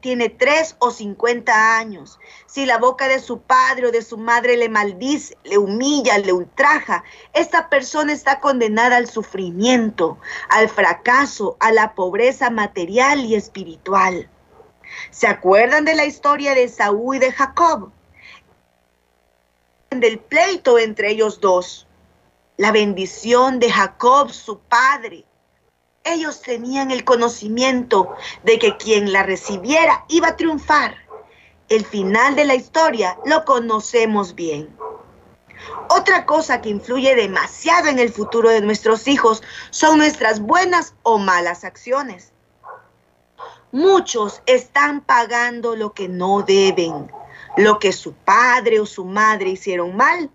tiene 0.01 0.29
tres 0.29 0.75
o 0.79 0.91
cincuenta 0.91 1.77
años, 1.77 2.19
si 2.47 2.65
la 2.65 2.77
boca 2.77 3.07
de 3.07 3.19
su 3.19 3.41
padre 3.41 3.87
o 3.87 3.91
de 3.91 4.01
su 4.01 4.17
madre 4.17 4.57
le 4.57 4.69
maldice, 4.69 5.37
le 5.43 5.57
humilla, 5.57 6.17
le 6.17 6.33
ultraja, 6.33 7.03
esta 7.33 7.69
persona 7.69 8.13
está 8.13 8.39
condenada 8.39 8.97
al 8.97 9.07
sufrimiento, 9.07 10.17
al 10.49 10.69
fracaso, 10.69 11.57
a 11.59 11.71
la 11.71 11.93
pobreza 11.93 12.49
material 12.49 13.25
y 13.25 13.35
espiritual. 13.35 14.29
¿Se 15.11 15.27
acuerdan 15.27 15.85
de 15.85 15.95
la 15.95 16.05
historia 16.05 16.53
de 16.55 16.67
Saúl 16.67 17.17
y 17.17 17.19
de 17.19 17.31
Jacob? 17.31 17.91
Del 19.91 20.19
pleito 20.19 20.79
entre 20.79 21.11
ellos 21.11 21.39
dos. 21.39 21.87
La 22.57 22.71
bendición 22.71 23.59
de 23.59 23.71
Jacob, 23.71 24.31
su 24.31 24.59
padre, 24.59 25.25
ellos 26.03 26.41
tenían 26.41 26.91
el 26.91 27.03
conocimiento 27.05 28.13
de 28.43 28.59
que 28.59 28.75
quien 28.77 29.13
la 29.13 29.23
recibiera 29.23 30.05
iba 30.09 30.29
a 30.29 30.35
triunfar. 30.35 30.95
El 31.69 31.85
final 31.85 32.35
de 32.35 32.45
la 32.45 32.55
historia 32.55 33.17
lo 33.25 33.45
conocemos 33.45 34.35
bien. 34.35 34.75
Otra 35.89 36.25
cosa 36.25 36.61
que 36.61 36.69
influye 36.69 37.15
demasiado 37.15 37.87
en 37.87 37.99
el 37.99 38.11
futuro 38.11 38.49
de 38.49 38.61
nuestros 38.61 39.07
hijos 39.07 39.41
son 39.69 39.97
nuestras 39.97 40.41
buenas 40.41 40.93
o 41.03 41.17
malas 41.17 41.63
acciones. 41.63 42.32
Muchos 43.73 44.43
están 44.45 45.01
pagando 45.01 45.75
lo 45.75 45.93
que 45.93 46.07
no 46.07 46.43
deben, 46.43 47.11
lo 47.57 47.79
que 47.79 47.91
su 47.91 48.13
padre 48.13 48.79
o 48.79 48.85
su 48.85 49.03
madre 49.03 49.49
hicieron 49.49 49.95
mal 49.95 50.29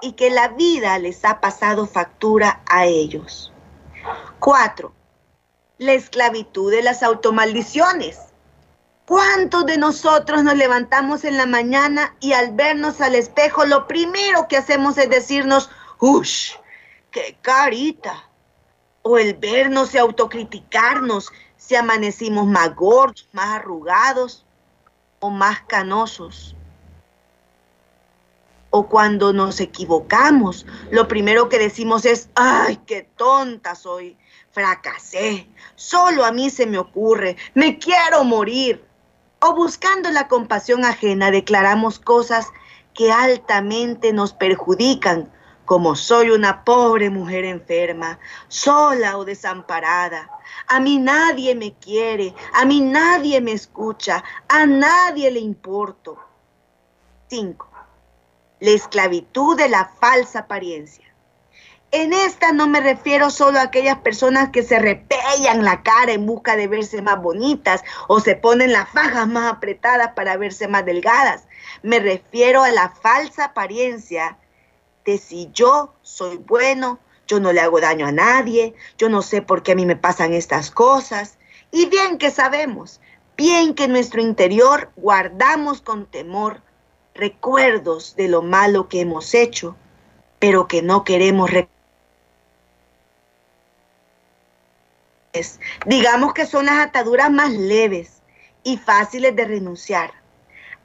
y 0.00 0.12
que 0.12 0.30
la 0.30 0.48
vida 0.48 0.98
les 0.98 1.22
ha 1.26 1.38
pasado 1.38 1.86
factura 1.86 2.62
a 2.66 2.86
ellos. 2.86 3.52
Cuatro, 4.38 4.94
la 5.76 5.92
esclavitud 5.92 6.70
de 6.70 6.82
las 6.82 7.02
automaldiciones. 7.02 8.20
¿Cuántos 9.06 9.66
de 9.66 9.76
nosotros 9.76 10.42
nos 10.42 10.56
levantamos 10.56 11.24
en 11.24 11.36
la 11.36 11.44
mañana 11.44 12.16
y 12.20 12.32
al 12.32 12.52
vernos 12.52 13.02
al 13.02 13.16
espejo 13.16 13.66
lo 13.66 13.86
primero 13.86 14.48
que 14.48 14.56
hacemos 14.56 14.96
es 14.96 15.10
decirnos, 15.10 15.68
¡ush! 15.98 16.52
¡Qué 17.10 17.36
carita! 17.42 18.30
O 19.02 19.18
el 19.18 19.34
vernos 19.34 19.94
y 19.94 19.98
autocriticarnos 19.98 21.30
si 21.68 21.76
amanecimos 21.76 22.46
más 22.46 22.74
gordos, 22.74 23.28
más 23.32 23.48
arrugados 23.48 24.46
o 25.20 25.28
más 25.28 25.60
canosos. 25.66 26.56
O 28.70 28.88
cuando 28.88 29.34
nos 29.34 29.60
equivocamos, 29.60 30.64
lo 30.90 31.08
primero 31.08 31.50
que 31.50 31.58
decimos 31.58 32.06
es, 32.06 32.30
¡ay, 32.34 32.78
qué 32.86 33.02
tonta 33.02 33.74
soy! 33.74 34.16
Fracasé, 34.50 35.46
solo 35.74 36.24
a 36.24 36.32
mí 36.32 36.48
se 36.48 36.64
me 36.64 36.78
ocurre, 36.78 37.36
me 37.52 37.78
quiero 37.78 38.24
morir. 38.24 38.82
O 39.40 39.54
buscando 39.54 40.10
la 40.10 40.26
compasión 40.26 40.86
ajena 40.86 41.30
declaramos 41.30 41.98
cosas 41.98 42.46
que 42.94 43.12
altamente 43.12 44.14
nos 44.14 44.32
perjudican 44.32 45.30
como 45.68 45.94
soy 45.96 46.30
una 46.30 46.64
pobre 46.64 47.10
mujer 47.10 47.44
enferma, 47.44 48.18
sola 48.48 49.18
o 49.18 49.26
desamparada. 49.26 50.30
A 50.66 50.80
mí 50.80 50.96
nadie 50.96 51.54
me 51.54 51.74
quiere, 51.74 52.34
a 52.54 52.64
mí 52.64 52.80
nadie 52.80 53.42
me 53.42 53.52
escucha, 53.52 54.24
a 54.48 54.64
nadie 54.64 55.30
le 55.30 55.40
importo. 55.40 56.16
5. 57.28 57.68
La 58.60 58.70
esclavitud 58.70 59.58
de 59.58 59.68
la 59.68 59.84
falsa 59.84 60.38
apariencia. 60.38 61.04
En 61.90 62.14
esta 62.14 62.52
no 62.52 62.66
me 62.66 62.80
refiero 62.80 63.28
solo 63.28 63.58
a 63.58 63.64
aquellas 63.64 63.98
personas 63.98 64.48
que 64.48 64.62
se 64.62 64.78
repellan 64.78 65.66
la 65.66 65.82
cara 65.82 66.12
en 66.12 66.24
busca 66.24 66.56
de 66.56 66.66
verse 66.66 67.02
más 67.02 67.20
bonitas 67.20 67.84
o 68.06 68.20
se 68.20 68.36
ponen 68.36 68.72
las 68.72 68.88
fajas 68.88 69.28
más 69.28 69.52
apretadas 69.52 70.12
para 70.14 70.38
verse 70.38 70.66
más 70.66 70.86
delgadas. 70.86 71.46
Me 71.82 71.98
refiero 71.98 72.62
a 72.62 72.70
la 72.70 72.88
falsa 72.88 73.44
apariencia 73.44 74.38
si 75.16 75.48
yo 75.54 75.94
soy 76.02 76.36
bueno, 76.36 76.98
yo 77.26 77.40
no 77.40 77.52
le 77.52 77.60
hago 77.60 77.80
daño 77.80 78.06
a 78.06 78.12
nadie, 78.12 78.74
yo 78.98 79.08
no 79.08 79.22
sé 79.22 79.40
por 79.40 79.62
qué 79.62 79.72
a 79.72 79.74
mí 79.74 79.86
me 79.86 79.96
pasan 79.96 80.34
estas 80.34 80.70
cosas. 80.70 81.38
Y 81.70 81.86
bien 81.86 82.18
que 82.18 82.30
sabemos, 82.30 83.00
bien 83.36 83.74
que 83.74 83.84
en 83.84 83.92
nuestro 83.92 84.20
interior 84.20 84.90
guardamos 84.96 85.80
con 85.80 86.04
temor 86.04 86.60
recuerdos 87.14 88.16
de 88.16 88.28
lo 88.28 88.42
malo 88.42 88.88
que 88.88 89.00
hemos 89.00 89.34
hecho, 89.34 89.76
pero 90.38 90.68
que 90.68 90.82
no 90.82 91.04
queremos 91.04 91.50
Digamos 95.86 96.34
que 96.34 96.46
son 96.46 96.66
las 96.66 96.78
ataduras 96.78 97.30
más 97.30 97.52
leves 97.52 98.22
y 98.64 98.76
fáciles 98.76 99.36
de 99.36 99.44
renunciar. 99.44 100.12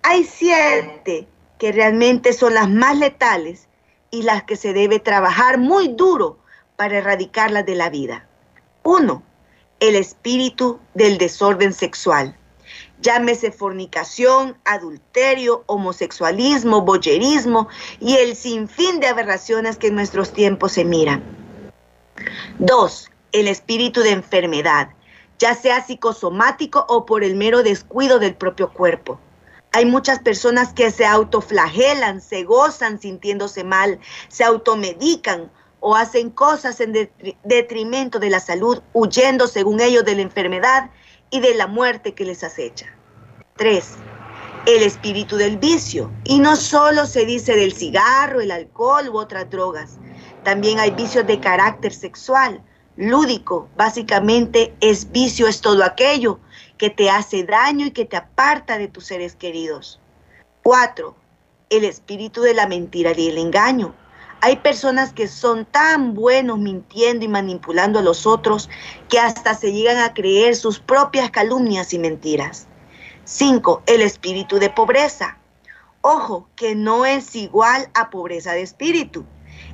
Hay 0.03 0.25
siete 0.25 1.27
que 1.57 1.71
realmente 1.71 2.33
son 2.33 2.53
las 2.53 2.69
más 2.69 2.97
letales 2.97 3.67
y 4.13 4.21
las 4.21 4.43
que 4.43 4.55
se 4.57 4.73
debe 4.73 4.99
trabajar 4.99 5.57
muy 5.57 5.87
duro 5.87 6.37
para 6.75 6.99
erradicarlas 6.99 7.65
de 7.65 7.73
la 7.73 7.89
vida. 7.89 8.27
Uno, 8.83 9.23
el 9.79 9.95
espíritu 9.95 10.79
del 10.93 11.17
desorden 11.17 11.73
sexual. 11.73 12.37
Llámese 13.01 13.51
fornicación, 13.51 14.55
adulterio, 14.65 15.63
homosexualismo, 15.65 16.81
boyerismo 16.81 17.69
y 17.99 18.17
el 18.17 18.35
sinfín 18.35 18.99
de 18.99 19.07
aberraciones 19.07 19.77
que 19.77 19.87
en 19.87 19.95
nuestros 19.95 20.31
tiempos 20.31 20.73
se 20.73 20.85
miran. 20.85 21.23
Dos, 22.59 23.09
el 23.31 23.47
espíritu 23.47 24.01
de 24.01 24.11
enfermedad, 24.11 24.89
ya 25.39 25.55
sea 25.55 25.83
psicosomático 25.83 26.85
o 26.87 27.07
por 27.07 27.23
el 27.23 27.35
mero 27.35 27.63
descuido 27.63 28.19
del 28.19 28.35
propio 28.35 28.71
cuerpo. 28.71 29.19
Hay 29.75 29.87
muchas 29.87 30.19
personas 30.19 30.71
que 30.71 30.91
se 30.91 31.03
autoflagelan, 31.03 32.21
se 32.21 32.43
gozan 32.43 33.01
sintiéndose 33.01 33.63
mal, 33.63 33.99
se 34.27 34.43
automedican 34.43 35.51
o 35.79 35.95
hacen 35.95 36.29
cosas 36.29 36.79
en 36.79 37.09
detrimento 37.43 38.19
de 38.19 38.29
la 38.29 38.39
salud, 38.39 38.83
huyendo 38.93 39.47
según 39.47 39.81
ellos 39.81 40.05
de 40.05 40.13
la 40.13 40.21
enfermedad 40.21 40.91
y 41.31 41.39
de 41.39 41.55
la 41.55 41.65
muerte 41.65 42.13
que 42.13 42.23
les 42.23 42.43
acecha. 42.43 42.85
3. 43.57 43.83
El 44.67 44.83
espíritu 44.83 45.37
del 45.37 45.57
vicio. 45.57 46.11
Y 46.23 46.37
no 46.37 46.55
solo 46.55 47.07
se 47.07 47.25
dice 47.25 47.55
del 47.55 47.73
cigarro, 47.73 48.41
el 48.41 48.51
alcohol 48.51 49.09
u 49.09 49.17
otras 49.17 49.49
drogas. 49.49 49.97
También 50.43 50.79
hay 50.79 50.91
vicios 50.91 51.25
de 51.25 51.39
carácter 51.39 51.93
sexual, 51.95 52.63
lúdico. 52.95 53.69
Básicamente 53.75 54.75
es 54.81 55.11
vicio, 55.11 55.47
es 55.47 55.61
todo 55.61 55.83
aquello 55.83 56.39
que 56.77 56.89
te 56.89 57.09
hace 57.09 57.43
daño 57.43 57.85
y 57.85 57.91
que 57.91 58.05
te 58.05 58.17
aparta 58.17 58.77
de 58.77 58.87
tus 58.87 59.05
seres 59.05 59.35
queridos. 59.35 59.99
Cuatro, 60.63 61.15
el 61.69 61.83
espíritu 61.83 62.41
de 62.41 62.53
la 62.53 62.67
mentira 62.67 63.13
y 63.15 63.29
el 63.29 63.37
engaño. 63.37 63.95
Hay 64.41 64.57
personas 64.57 65.13
que 65.13 65.27
son 65.27 65.65
tan 65.65 66.13
buenos 66.13 66.59
mintiendo 66.59 67.23
y 67.23 67.29
manipulando 67.29 67.99
a 67.99 68.01
los 68.01 68.27
otros 68.27 68.69
que 69.09 69.19
hasta 69.19 69.53
se 69.53 69.71
llegan 69.71 69.97
a 69.99 70.13
creer 70.13 70.55
sus 70.55 70.79
propias 70.79 71.31
calumnias 71.31 71.93
y 71.93 71.99
mentiras. 71.99 72.67
Cinco, 73.23 73.83
el 73.85 74.01
espíritu 74.01 74.59
de 74.59 74.69
pobreza. 74.69 75.37
Ojo, 76.01 76.49
que 76.57 76.75
no 76.75 77.05
es 77.05 77.35
igual 77.35 77.89
a 77.93 78.09
pobreza 78.09 78.51
de 78.51 78.61
espíritu. 78.63 79.25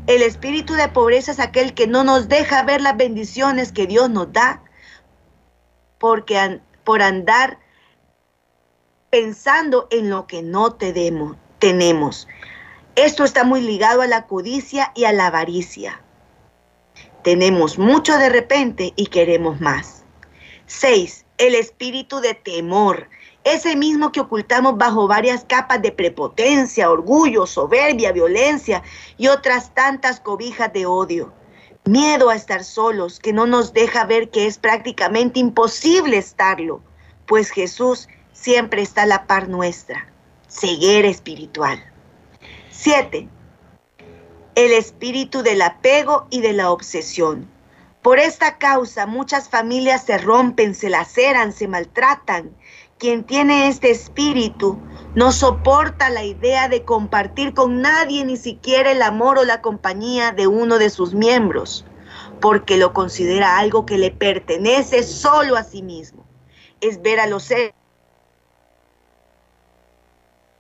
El 0.06 0.22
espíritu 0.22 0.74
de 0.76 0.88
pobreza 0.88 1.32
es 1.32 1.40
aquel 1.40 1.74
que 1.74 1.88
no 1.88 2.04
nos 2.04 2.30
deja 2.30 2.62
ver 2.62 2.82
las 2.82 2.96
bendiciones 2.96 3.72
que 3.72 3.88
Dios 3.88 4.10
nos 4.12 4.32
da 4.32 4.62
porque 6.00 6.62
por 6.90 7.04
andar 7.04 7.60
pensando 9.12 9.88
en 9.92 10.10
lo 10.10 10.26
que 10.26 10.42
no 10.42 10.76
tenemos. 11.60 12.28
Esto 12.96 13.24
está 13.24 13.44
muy 13.44 13.62
ligado 13.62 14.02
a 14.02 14.08
la 14.08 14.26
codicia 14.26 14.92
y 14.96 15.04
a 15.04 15.14
la 15.14 15.28
avaricia. 15.28 16.02
Tenemos 17.22 17.78
mucho 17.78 18.18
de 18.18 18.30
repente 18.30 18.94
y 18.96 19.06
queremos 19.06 19.62
más. 19.62 20.04
6. 20.66 21.28
El 21.38 21.54
espíritu 21.54 22.22
de 22.22 22.34
temor. 22.34 23.08
Ese 23.44 23.76
mismo 23.76 24.12
que 24.12 24.22
ocultamos 24.22 24.76
bajo 24.76 25.08
varias 25.08 25.46
capas 25.46 25.84
de 25.84 25.92
prepotencia, 25.92 26.90
orgullo, 26.90 27.46
soberbia, 27.46 28.12
violencia 28.14 28.82
y 29.16 29.28
otras 29.28 29.76
tantas 29.76 30.20
cobijas 30.20 30.74
de 30.74 30.88
odio 30.88 31.32
miedo 31.90 32.30
a 32.30 32.36
estar 32.36 32.64
solos, 32.64 33.20
que 33.20 33.34
no 33.34 33.48
nos 33.48 33.74
deja 33.74 34.06
ver 34.06 34.30
que 34.30 34.46
es 34.46 34.58
prácticamente 34.58 35.40
imposible 35.40 36.18
estarlo, 36.18 36.82
pues 37.26 37.50
Jesús 37.50 38.08
siempre 38.32 38.82
está 38.82 39.04
a 39.04 39.08
la 39.08 39.28
par 39.28 39.50
nuestra. 39.50 40.08
Ceguera 40.48 41.08
espiritual. 41.08 41.84
7. 42.72 43.28
El 44.56 44.72
espíritu 44.74 45.42
del 45.42 45.62
apego 45.62 46.28
y 46.30 46.42
de 46.42 46.54
la 46.54 46.72
obsesión. 46.72 47.50
Por 48.02 48.20
esta 48.20 48.58
causa 48.58 49.06
muchas 49.06 49.50
familias 49.50 50.06
se 50.06 50.18
rompen, 50.18 50.74
se 50.74 50.90
laceran, 50.90 51.52
se 51.52 51.68
maltratan. 51.68 52.52
Quien 53.00 53.24
tiene 53.24 53.70
este 53.70 53.92
espíritu 53.92 54.78
no 55.16 55.32
soporta 55.32 56.10
la 56.10 56.26
idea 56.26 56.68
de 56.68 56.84
compartir 56.84 57.54
con 57.54 57.82
nadie 57.82 58.26
ni 58.26 58.36
siquiera 58.36 58.92
el 58.92 59.02
amor 59.02 59.40
o 59.40 59.46
la 59.46 59.62
compañía 59.62 60.34
de 60.34 60.48
uno 60.48 60.78
de 60.78 60.90
sus 60.90 61.14
miembros, 61.14 61.86
porque 62.42 62.76
lo 62.76 62.92
considera 62.92 63.58
algo 63.58 63.86
que 63.86 63.98
le 63.98 64.12
pertenece 64.12 65.04
solo 65.04 65.56
a 65.56 65.64
sí 65.64 65.82
mismo. 65.82 66.26
Es 66.82 67.02
ver 67.02 67.22
a 67.22 67.28
los 67.28 67.44
seres 67.44 67.72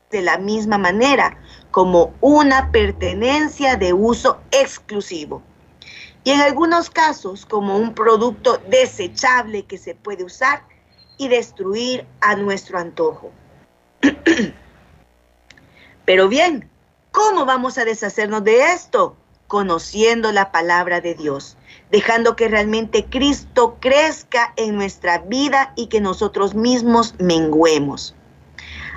de 0.09 0.21
la 0.21 0.37
misma 0.37 0.77
manera, 0.77 1.41
como 1.71 2.13
una 2.21 2.71
pertenencia 2.71 3.75
de 3.75 3.91
uso 3.91 4.39
exclusivo. 4.51 5.43
Y 6.23 6.31
en 6.31 6.39
algunos 6.39 6.89
casos 6.89 7.45
como 7.45 7.75
un 7.75 7.93
producto 7.93 8.61
desechable 8.69 9.65
que 9.65 9.77
se 9.77 9.93
puede 9.93 10.23
usar 10.23 10.63
y 11.19 11.27
destruir 11.27 12.07
a 12.21 12.35
nuestro 12.35 12.79
antojo. 12.79 13.31
Pero 16.05 16.27
bien, 16.27 16.67
¿cómo 17.11 17.45
vamos 17.45 17.77
a 17.77 17.85
deshacernos 17.85 18.43
de 18.43 18.73
esto? 18.73 19.15
conociendo 19.49 20.31
la 20.31 20.51
palabra 20.51 21.01
de 21.01 21.15
Dios, 21.15 21.57
dejando 21.89 22.35
que 22.35 22.47
realmente 22.47 23.05
Cristo 23.05 23.77
crezca 23.79 24.53
en 24.57 24.75
nuestra 24.75 25.17
vida 25.17 25.73
y 25.75 25.87
que 25.87 25.99
nosotros 25.99 26.53
mismos 26.53 27.15
menguemos. 27.17 28.15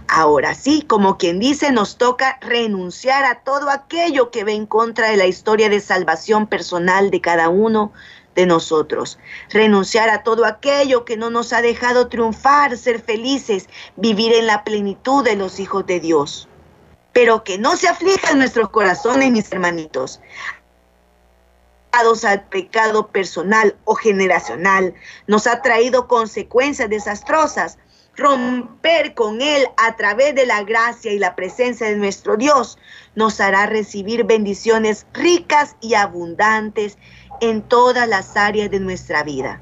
Ahora 0.09 0.55
sí, 0.55 0.83
como 0.83 1.17
quien 1.17 1.39
dice, 1.39 1.73
nos 1.73 1.97
toca 1.97 2.39
renunciar 2.43 3.25
a 3.25 3.41
todo 3.41 3.71
aquello 3.71 4.31
que 4.31 4.45
ve 4.45 4.53
en 4.53 4.67
contra 4.67 5.09
de 5.09 5.17
la 5.17 5.27
historia 5.27 5.71
de 5.71 5.81
salvación 5.81 6.47
personal 6.47 7.11
de 7.11 7.23
cada 7.23 7.49
uno 7.49 7.93
de 8.35 8.47
nosotros. 8.47 9.19
Renunciar 9.51 10.09
a 10.11 10.23
todo 10.23 10.45
aquello 10.45 11.05
que 11.05 11.17
no 11.17 11.31
nos 11.31 11.53
ha 11.53 11.63
dejado 11.63 12.09
triunfar, 12.09 12.77
ser 12.77 13.01
felices, 13.01 13.69
vivir 13.97 14.33
en 14.33 14.47
la 14.47 14.65
plenitud 14.65 15.25
de 15.25 15.37
los 15.37 15.61
hijos 15.61 15.87
de 15.87 16.01
Dios. 16.01 16.49
Pero 17.13 17.45
que 17.45 17.59
no 17.59 17.77
se 17.77 17.89
aflijan 17.89 18.39
nuestros 18.39 18.71
corazones, 18.71 19.31
mis 19.31 19.53
hermanitos 19.53 20.21
al 22.25 22.45
pecado 22.45 23.09
personal 23.09 23.77
o 23.85 23.95
generacional 23.95 24.95
nos 25.27 25.47
ha 25.47 25.63
traído 25.63 26.09
consecuencias 26.09 26.89
desastrosas. 26.89 27.79
Romper 28.15 29.15
con 29.15 29.41
Él 29.41 29.67
a 29.79 29.97
través 29.97 30.35
de 30.35 30.45
la 30.45 30.63
gracia 30.65 31.13
y 31.13 31.19
la 31.19 31.35
presencia 31.35 31.87
de 31.87 31.97
nuestro 31.97 32.37
Dios 32.37 32.77
nos 33.15 33.41
hará 33.41 33.65
recibir 33.65 34.25
bendiciones 34.25 35.07
ricas 35.15 35.77
y 35.81 35.95
abundantes 35.95 36.99
en 37.41 37.63
todas 37.63 38.09
las 38.09 38.37
áreas 38.37 38.71
de 38.71 38.81
nuestra 38.81 39.23
vida. 39.23 39.61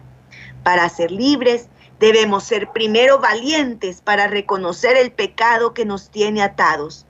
Para 0.63 0.89
ser 0.89 1.11
libres 1.11 1.69
debemos 1.99 2.45
ser 2.45 2.73
primero 2.73 3.19
valientes 3.19 4.01
para 4.01 4.27
reconocer 4.27 4.97
el 4.97 5.13
pecado 5.13 5.75
que 5.75 5.85
nos 5.85 6.11
tiene 6.11 6.43
atados. 6.43 7.07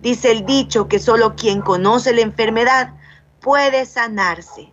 Dice 0.00 0.30
el 0.30 0.44
dicho 0.44 0.88
que 0.88 0.98
solo 0.98 1.34
quien 1.34 1.62
conoce 1.62 2.12
la 2.12 2.20
enfermedad 2.20 2.92
puede 3.40 3.86
sanarse. 3.86 4.72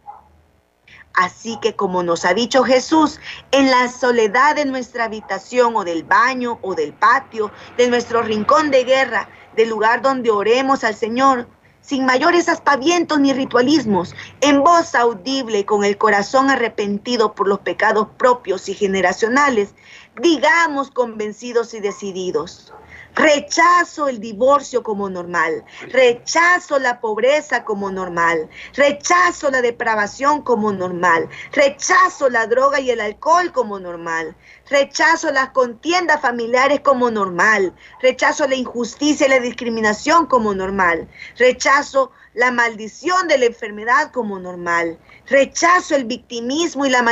Así 1.14 1.58
que 1.62 1.76
como 1.76 2.04
nos 2.04 2.26
ha 2.26 2.34
dicho 2.34 2.64
Jesús, 2.64 3.20
en 3.52 3.70
la 3.70 3.90
soledad 3.90 4.56
de 4.56 4.66
nuestra 4.66 5.06
habitación 5.06 5.76
o 5.76 5.84
del 5.84 6.04
baño 6.04 6.60
o 6.62 6.74
del 6.74 6.94
patio, 6.94 7.52
de 7.78 7.90
nuestro 7.90 8.22
rincón 8.22 8.72
de 8.72 8.84
guerra, 8.84 9.30
del 9.56 9.70
lugar 9.70 10.02
donde 10.02 10.32
oremos 10.32 10.84
al 10.84 10.96
Señor, 10.96 11.48
sin 11.92 12.06
mayores 12.06 12.48
aspavientos 12.48 13.20
ni 13.20 13.34
ritualismos, 13.34 14.16
en 14.40 14.64
voz 14.64 14.96
audible, 14.96 15.66
con 15.66 15.84
el 15.84 15.98
corazón 15.98 16.50
arrepentido 16.50 17.36
por 17.36 17.50
los 17.50 17.60
pecados 17.60 18.08
propios 18.18 18.70
y 18.70 18.74
generacionales, 18.74 19.76
digamos 20.22 20.90
convencidos 20.90 21.74
y 21.74 21.82
decididos, 21.82 22.74
Rechazo 23.16 24.08
el 24.08 24.20
divorcio 24.20 24.84
como 24.84 25.10
normal. 25.10 25.66
Rechazo 25.90 26.80
la 26.80 27.02
pobreza 27.02 27.64
como 27.66 27.92
normal. 27.92 28.50
Rechazo 28.74 29.52
la 29.52 29.62
depravación 29.62 30.42
como 30.42 30.72
normal. 30.72 31.30
Rechazo 31.52 32.30
la 32.30 32.48
droga 32.48 32.80
y 32.80 32.90
el 32.90 33.02
alcohol 33.02 33.52
como 33.52 33.80
normal. 33.80 34.36
Rechazo 34.70 35.32
las 35.32 35.50
contiendas 35.50 36.22
familiares 36.22 36.80
como 36.80 37.12
normal. 37.12 37.74
Rechazo 38.02 38.48
la 38.48 38.56
injusticia 38.56 39.28
y 39.28 39.30
la 39.30 39.40
discriminación 39.40 40.26
como 40.26 40.54
normal. 40.54 41.10
Rechazo 41.38 42.12
la 42.34 42.52
maldición 42.52 43.28
de 43.28 43.38
la 43.38 43.46
enfermedad 43.46 44.12
como 44.12 44.40
normal. 44.40 44.98
Rechazo 45.32 45.96
el 45.96 46.04
victimismo 46.04 46.86
y 46.86 46.90
la, 46.90 47.06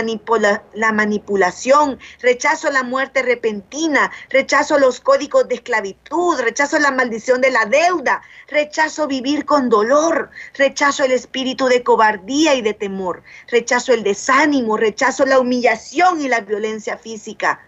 la 0.74 0.92
manipulación. 0.92 1.98
Rechazo 2.22 2.70
la 2.70 2.84
muerte 2.84 3.22
repentina. 3.22 4.12
Rechazo 4.30 4.78
los 4.78 5.00
códigos 5.00 5.48
de 5.48 5.56
esclavitud. 5.56 6.38
Rechazo 6.42 6.80
la 6.80 6.92
maldición 6.92 7.40
de 7.40 7.50
la 7.50 7.64
deuda. 7.64 8.22
Rechazo 8.50 9.08
vivir 9.08 9.46
con 9.46 9.70
dolor. 9.70 10.32
Rechazo 10.56 11.06
el 11.06 11.14
espíritu 11.14 11.68
de 11.68 11.82
cobardía 11.82 12.56
y 12.56 12.62
de 12.62 12.74
temor. 12.74 13.24
Rechazo 13.48 13.94
el 13.94 14.04
desánimo. 14.04 14.76
Rechazo 14.76 15.26
la 15.26 15.40
humillación 15.40 16.20
y 16.20 16.28
la 16.28 16.42
violencia 16.42 16.98
física. 16.98 17.62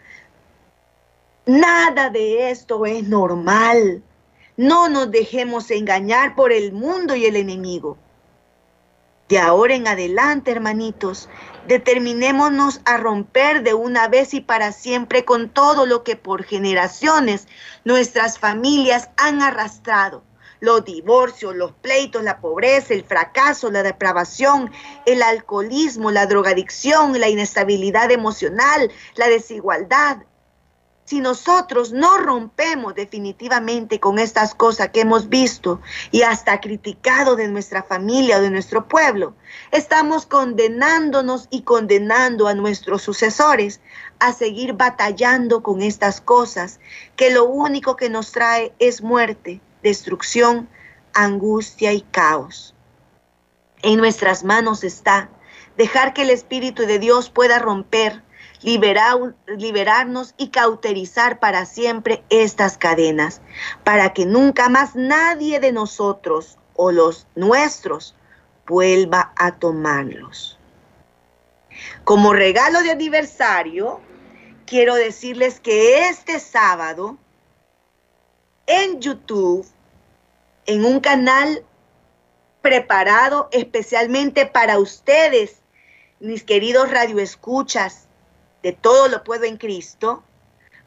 Nada 1.46 2.10
de 2.10 2.52
esto 2.52 2.86
es 2.86 3.08
normal. 3.08 4.04
No 4.58 4.90
nos 4.90 5.12
dejemos 5.12 5.72
engañar 5.72 6.36
por 6.36 6.52
el 6.52 6.74
mundo 6.74 7.16
y 7.16 7.26
el 7.26 7.38
enemigo. 7.38 7.98
De 9.32 9.40
ahora 9.40 9.76
en 9.76 9.88
adelante, 9.88 10.52
hermanitos, 10.52 11.30
determinémonos 11.66 12.82
a 12.84 12.98
romper 12.98 13.64
de 13.64 13.74
una 13.74 14.10
vez 14.10 14.34
y 14.34 14.42
para 14.42 14.74
siempre 14.74 15.24
con 15.24 15.48
todo 15.48 15.86
lo 15.86 16.04
que 16.04 16.18
por 16.18 16.44
generaciones 16.44 17.48
nuestras 17.86 18.40
familias 18.40 19.08
han 19.16 19.42
arrastrado. 19.42 20.22
Los 20.60 20.84
divorcios, 20.84 21.56
los 21.56 21.72
pleitos, 21.72 22.24
la 22.24 22.42
pobreza, 22.42 22.94
el 22.94 23.06
fracaso, 23.06 23.72
la 23.72 23.84
depravación, 23.84 24.70
el 25.06 25.24
alcoholismo, 25.24 26.12
la 26.12 26.26
drogadicción, 26.26 27.18
la 27.18 27.30
inestabilidad 27.30 28.12
emocional, 28.12 28.92
la 29.16 29.30
desigualdad, 29.30 30.18
si 31.12 31.20
nosotros 31.20 31.92
no 31.92 32.18
rompemos 32.20 32.96
definitivamente 32.96 34.00
con 34.00 34.18
estas 34.18 34.56
cosas 34.56 34.92
que 34.92 35.02
hemos 35.02 35.28
visto 35.28 35.82
y 36.10 36.22
hasta 36.22 36.62
criticado 36.62 37.36
de 37.36 37.50
nuestra 37.50 37.84
familia 37.84 38.38
o 38.38 38.42
de 38.42 38.50
nuestro 38.50 38.88
pueblo, 38.88 39.36
estamos 39.72 40.26
condenándonos 40.26 41.50
y 41.52 41.64
condenando 41.64 42.48
a 42.48 42.54
nuestros 42.54 43.02
sucesores 43.02 43.82
a 44.20 44.32
seguir 44.32 44.72
batallando 44.72 45.62
con 45.62 45.82
estas 45.82 46.22
cosas 46.22 46.80
que 47.18 47.30
lo 47.30 47.44
único 47.44 47.98
que 47.98 48.10
nos 48.10 48.32
trae 48.32 48.74
es 48.80 49.02
muerte, 49.02 49.60
destrucción, 49.84 50.70
angustia 51.14 51.92
y 51.92 52.04
caos. 52.04 52.74
En 53.82 53.98
nuestras 53.98 54.46
manos 54.46 54.86
está 54.86 55.30
dejar 55.76 56.14
que 56.14 56.22
el 56.22 56.30
Espíritu 56.30 56.84
de 56.84 57.00
Dios 57.00 57.30
pueda 57.30 57.60
romper 57.60 58.24
liberarnos 58.62 60.34
y 60.38 60.50
cauterizar 60.50 61.40
para 61.40 61.66
siempre 61.66 62.24
estas 62.30 62.78
cadenas, 62.78 63.42
para 63.84 64.14
que 64.14 64.26
nunca 64.26 64.70
más 64.70 64.96
nadie 64.96 65.60
de 65.60 65.72
nosotros 65.72 66.58
o 66.76 66.92
los 66.92 67.28
nuestros 67.36 68.16
vuelva 68.68 69.34
a 69.36 69.56
tomarlos. 69.56 70.58
Como 72.04 72.34
regalo 72.34 72.82
de 72.82 72.92
aniversario, 72.92 74.00
quiero 74.66 74.96
decirles 74.96 75.60
que 75.60 76.08
este 76.08 76.40
sábado 76.40 77.18
en 78.68 79.02
YouTube, 79.02 79.66
en 80.66 80.86
un 80.86 81.00
canal 81.00 81.66
preparado 82.62 83.50
especialmente 83.52 84.46
para 84.46 84.80
ustedes, 84.80 85.62
mis 86.20 86.44
queridos 86.44 86.92
radioescuchas, 86.92 88.08
de 88.64 88.74
todo 88.74 89.08
lo 89.08 89.24
puedo 89.24 89.46
en 89.46 89.58
Cristo, 89.58 90.24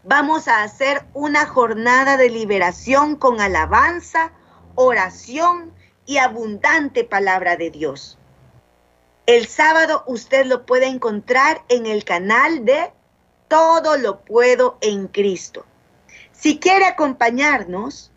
vamos 0.04 0.48
a 0.48 0.62
hacer 0.62 1.04
una 1.14 1.46
jornada 1.46 2.16
de 2.16 2.30
liberación 2.30 3.16
con 3.16 3.40
alabanza, 3.40 4.32
oración 4.74 5.72
y 6.06 6.18
abundante 6.18 7.04
palabra 7.04 7.56
de 7.56 7.70
Dios. 7.70 8.18
El 9.26 9.46
sábado 9.46 10.04
usted 10.06 10.46
lo 10.46 10.66
puede 10.66 10.86
encontrar 10.86 11.64
en 11.68 11.86
el 11.86 12.04
canal 12.04 12.64
de 12.64 12.92
Todo 13.48 13.96
lo 13.96 14.20
puedo 14.20 14.78
en 14.80 15.06
Cristo. 15.08 15.64
Si 16.32 16.58
quiere 16.58 16.86
acompañarnos 16.86 18.10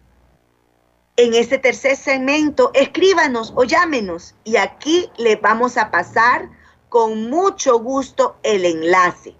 en 1.16 1.34
este 1.34 1.58
tercer 1.58 1.96
segmento, 1.96 2.72
escríbanos 2.74 3.54
o 3.56 3.64
llámenos 3.64 4.36
y 4.44 4.58
aquí 4.58 5.10
le 5.18 5.36
vamos 5.36 5.78
a 5.78 5.92
pasar 5.92 6.50
con 6.90 7.30
mucho 7.30 7.80
gusto 7.80 8.38
el 8.44 8.66
enlace 8.66 9.37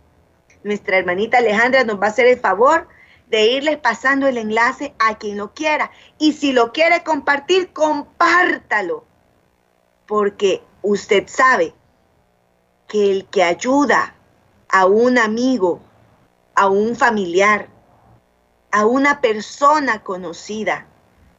nuestra 0.68 0.98
hermanita 0.98 1.40
Alejandra 1.40 1.84
nos 1.84 2.00
va 2.00 2.08
a 2.08 2.10
hacer 2.10 2.28
el 2.28 2.40
favor 2.40 2.88
de 3.30 3.48
irles 3.48 3.78
pasando 3.78 4.28
el 4.28 4.38
enlace 4.38 4.94
a 5.00 5.18
quien 5.18 5.38
lo 5.38 5.54
quiera. 5.54 5.92
Y 6.18 6.34
si 6.34 6.54
lo 6.54 6.72
quiere 6.72 7.04
compartir, 7.04 7.74
compártalo. 7.74 9.06
Porque 10.06 10.62
usted 10.82 11.28
sabe 11.28 11.74
que 12.88 13.12
el 13.12 13.26
que 13.26 13.44
ayuda 13.44 14.16
a 14.70 14.86
un 14.86 15.18
amigo, 15.18 15.82
a 16.56 16.68
un 16.68 16.96
familiar, 16.96 17.68
a 18.72 18.86
una 18.86 19.22
persona 19.22 20.04
conocida 20.04 20.88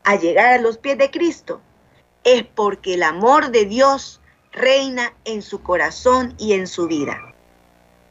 a 0.05 0.17
llegar 0.17 0.55
a 0.55 0.59
los 0.59 0.79
pies 0.79 0.99
de 0.99 1.11
Cristo, 1.11 1.61
es 2.25 2.45
porque 2.45 2.95
el 2.95 3.03
amor 3.03 3.51
de 3.51 3.64
Dios 3.64 4.21
reina 4.53 5.14
en 5.25 5.43
su 5.43 5.62
corazón 5.62 6.35
y 6.38 6.55
en 6.55 6.67
su 6.67 6.87
vida. 6.87 7.28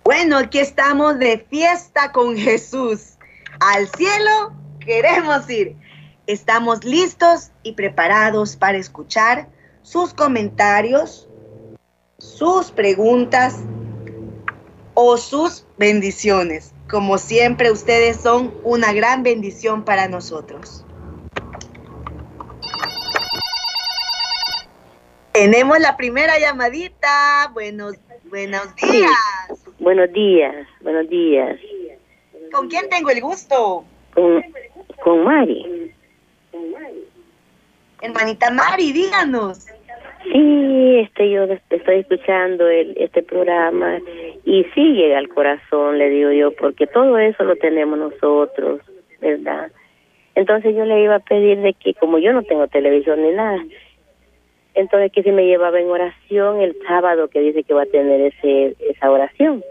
Bueno, 0.08 0.38
aquí 0.38 0.60
estamos 0.60 1.20
de 1.20 1.46
fiesta 1.50 2.14
con 2.14 2.38
Jesús. 2.38 3.18
Al 3.60 3.90
cielo 3.90 4.54
queremos 4.80 5.50
ir. 5.50 5.76
Estamos 6.28 6.86
listos 6.86 7.52
y 7.62 7.74
preparados 7.74 8.56
para 8.56 8.78
escuchar 8.78 9.50
sus 9.82 10.14
comentarios, 10.14 11.28
sus 12.20 12.72
preguntas 12.72 13.58
o 14.94 15.18
sus 15.18 15.66
bendiciones. 15.78 16.72
Como 16.90 17.18
siempre, 17.18 17.70
ustedes 17.70 18.16
son 18.16 18.56
una 18.64 18.94
gran 18.94 19.24
bendición 19.24 19.84
para 19.84 20.08
nosotros. 20.08 20.86
Tenemos 25.34 25.78
la 25.82 25.98
primera 25.98 26.40
llamadita. 26.40 27.52
Buenos, 27.54 27.96
buenos 28.30 28.74
días. 28.78 29.57
Buenos 29.80 30.12
días, 30.12 30.68
buenos 30.82 31.08
días. 31.08 31.60
¿Con 32.52 32.68
quién 32.68 32.90
tengo 32.90 33.10
el 33.12 33.22
gusto? 33.22 33.84
Con, 34.14 34.44
con 35.04 35.24
Mari. 35.24 35.94
Hermanita 38.02 38.52
Mari, 38.52 38.92
díganos. 38.92 39.68
Sí, 40.24 41.00
este, 41.00 41.30
yo 41.30 41.44
estoy 41.44 42.00
escuchando 42.00 42.68
el, 42.68 42.96
este 42.98 43.22
programa 43.22 44.00
y 44.46 44.64
sí 44.74 44.94
llega 44.94 45.20
al 45.20 45.30
corazón, 45.30 45.98
le 45.98 46.10
digo 46.10 46.32
yo, 46.32 46.52
porque 46.52 46.88
todo 46.88 47.18
eso 47.18 47.44
lo 47.44 47.56
tenemos 47.56 48.00
nosotros, 48.00 48.82
¿verdad? 49.22 49.72
Entonces 50.36 50.76
yo 50.76 50.86
le 50.86 51.04
iba 51.04 51.16
a 51.16 51.20
pedir 51.20 51.60
de 51.60 51.74
que, 51.74 51.94
como 51.94 52.18
yo 52.20 52.34
no 52.34 52.44
tengo 52.44 52.68
televisión 52.68 53.22
ni 53.22 53.32
nada, 53.32 53.64
entonces 54.78 55.12
que 55.12 55.24
si 55.24 55.32
me 55.32 55.46
llevaba 55.46 55.80
en 55.80 55.90
oración 55.90 56.62
el 56.62 56.78
sábado 56.88 57.28
que 57.30 57.40
dice 57.40 57.64
que 57.64 57.74
va 57.74 57.84
a 57.84 57.88
tener 57.88 58.22
ese 58.22 58.76
esa 58.80 59.12
oración. 59.12 59.64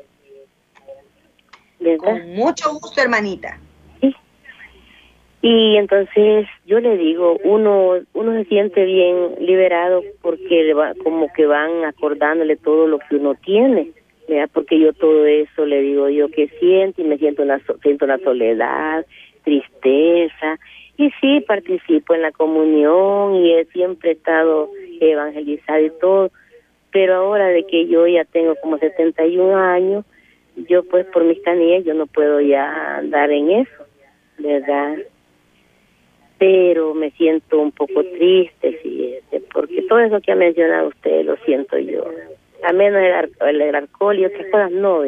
¿Verdad? 1.79 2.05
Con 2.05 2.35
mucho 2.35 2.73
gusto, 2.73 3.01
hermanita. 3.01 3.59
Y 5.43 5.77
entonces 5.77 6.49
yo 6.67 6.81
le 6.81 6.97
digo, 6.97 7.39
uno 7.45 7.99
uno 8.15 8.33
se 8.33 8.45
siente 8.47 8.85
bien 8.85 9.37
liberado 9.39 10.03
porque 10.21 10.65
le 10.65 10.75
va, 10.75 10.93
como 11.05 11.33
que 11.33 11.47
van 11.47 11.85
acordándole 11.85 12.57
todo 12.57 12.89
lo 12.89 12.99
que 12.99 13.15
uno 13.15 13.37
tiene, 13.37 13.93
¿verdad? 14.29 14.51
Porque 14.53 14.81
yo 14.81 14.93
todo 14.93 15.25
eso 15.25 15.65
le 15.65 15.83
digo 15.83 16.09
yo 16.09 16.29
que 16.31 16.49
siento 16.59 17.01
y 17.01 17.05
me 17.05 17.19
siento 17.19 17.43
una 17.43 17.61
siento 17.81 18.07
una 18.07 18.19
soledad, 18.19 19.07
tristeza 19.45 20.59
y 20.97 21.11
sí 21.21 21.41
participo 21.47 22.15
en 22.15 22.23
la 22.23 22.33
comunión 22.33 23.37
y 23.37 23.55
he 23.55 23.65
siempre 23.67 24.13
estado 24.13 24.71
evangelizada 25.01 25.81
y 25.81 25.91
todo, 26.01 26.31
pero 26.91 27.17
ahora 27.17 27.49
de 27.49 27.65
que 27.67 27.87
yo 27.87 28.07
ya 28.07 28.25
tengo 28.25 28.55
como 28.57 28.79
71 28.79 29.57
años, 29.57 30.05
yo 30.69 30.85
pues 30.85 31.05
por 31.07 31.25
mis 31.25 31.41
canillas 31.43 31.85
yo 31.85 31.95
no 31.95 32.07
puedo 32.07 32.41
ya 32.41 32.97
andar 32.97 33.31
en 33.31 33.51
eso, 33.51 33.85
¿verdad? 34.39 34.97
pero 36.39 36.95
me 36.95 37.11
siento 37.13 37.59
un 37.59 37.73
poco 37.73 38.05
triste, 38.05 38.79
sí, 38.83 39.15
porque 39.53 39.83
todo 39.83 40.01
eso 40.01 40.21
que 40.21 40.33
ha 40.33 40.37
mencionado 40.37 40.89
usted 40.89 41.25
lo 41.25 41.37
siento 41.39 41.79
yo. 41.79 42.05
A 42.63 42.73
menos 42.73 43.01
el, 43.41 43.61
el, 43.61 43.75
alcohol 43.75 44.19
y 44.19 44.27
otras 44.27 44.47
cosas 44.51 44.71
no, 44.73 45.03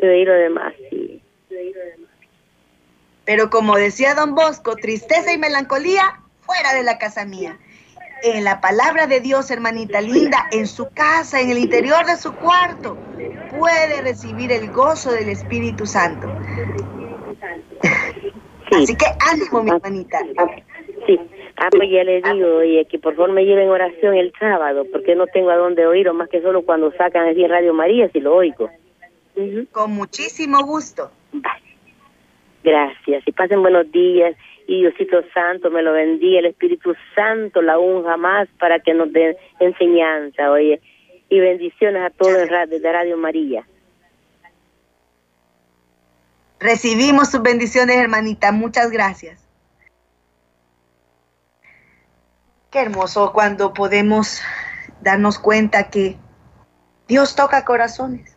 pero 0.00 0.14
y 0.14 0.24
lo 0.24 0.34
demás 0.34 0.74
sí. 0.90 1.20
Pero 3.24 3.50
como 3.50 3.76
decía 3.76 4.14
don 4.14 4.34
Bosco, 4.34 4.76
tristeza 4.76 5.32
y 5.32 5.38
melancolía 5.38 6.20
fuera 6.40 6.74
de 6.74 6.82
la 6.82 6.98
casa 6.98 7.24
mía. 7.24 7.58
En 8.24 8.44
la 8.44 8.60
palabra 8.60 9.06
de 9.06 9.20
Dios, 9.20 9.50
hermanita 9.50 10.00
linda, 10.00 10.46
en 10.52 10.66
su 10.66 10.88
casa, 10.90 11.40
en 11.40 11.50
el 11.50 11.58
interior 11.58 12.06
de 12.06 12.16
su 12.16 12.32
cuarto, 12.34 12.96
puede 13.58 14.00
recibir 14.02 14.52
el 14.52 14.70
gozo 14.70 15.10
del 15.10 15.28
Espíritu 15.28 15.86
Santo. 15.86 16.32
Así 18.72 18.96
que 18.96 19.06
ánimo, 19.30 19.62
mi 19.62 19.70
hermanita. 19.70 20.18
Sí. 21.06 21.18
Ah, 21.56 21.68
pues 21.70 21.90
ya 21.90 22.02
le 22.04 22.22
digo, 22.22 22.56
oye, 22.56 22.86
que 22.86 22.98
por 22.98 23.14
favor 23.14 23.32
me 23.32 23.44
lleven 23.44 23.68
oración 23.68 24.14
el 24.14 24.32
sábado, 24.38 24.84
porque 24.90 25.14
no 25.14 25.26
tengo 25.26 25.50
a 25.50 25.56
dónde 25.56 25.86
oírlo, 25.86 26.14
más 26.14 26.28
que 26.28 26.40
solo 26.40 26.62
cuando 26.62 26.92
sacan 26.92 27.28
así 27.28 27.44
en 27.44 27.50
Radio 27.50 27.74
María, 27.74 28.08
si 28.10 28.20
lo 28.20 28.34
oigo. 28.34 28.70
Con 29.70 29.92
muchísimo 29.92 30.62
gusto. 30.64 31.10
Gracias. 32.62 33.26
Y 33.26 33.32
pasen 33.32 33.62
buenos 33.62 33.90
días. 33.90 34.36
Y 34.66 34.80
Diosito 34.82 35.22
Santo 35.34 35.70
me 35.70 35.82
lo 35.82 35.92
bendiga, 35.92 36.38
el 36.38 36.46
Espíritu 36.46 36.94
Santo 37.14 37.60
la 37.62 37.78
unja 37.78 38.16
más 38.16 38.48
para 38.60 38.78
que 38.78 38.94
nos 38.94 39.12
dé 39.12 39.36
enseñanza, 39.58 40.50
oye. 40.50 40.80
Y 41.28 41.40
bendiciones 41.40 42.02
a 42.02 42.10
todos 42.10 42.34
de 42.34 42.92
Radio 42.92 43.16
María. 43.16 43.66
Recibimos 46.60 47.30
sus 47.30 47.42
bendiciones, 47.42 47.96
hermanita. 47.96 48.52
Muchas 48.52 48.90
gracias. 48.90 49.44
Qué 52.70 52.78
hermoso 52.78 53.32
cuando 53.32 53.74
podemos 53.74 54.40
darnos 55.00 55.38
cuenta 55.38 55.90
que 55.90 56.16
Dios 57.08 57.34
toca 57.34 57.64
corazones. 57.64 58.31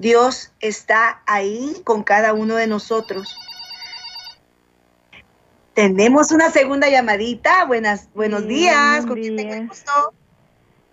Dios 0.00 0.50
está 0.60 1.20
ahí 1.26 1.74
con 1.84 2.02
cada 2.02 2.32
uno 2.32 2.56
de 2.56 2.66
nosotros. 2.66 3.36
Tenemos 5.74 6.32
una 6.32 6.48
segunda 6.50 6.88
llamadita. 6.88 7.66
Buenas, 7.66 8.08
buenos 8.14 8.46
días. 8.46 9.04
¿Con 9.04 9.20
quién 9.20 9.36
tengo 9.36 9.66
gusto? 9.66 9.92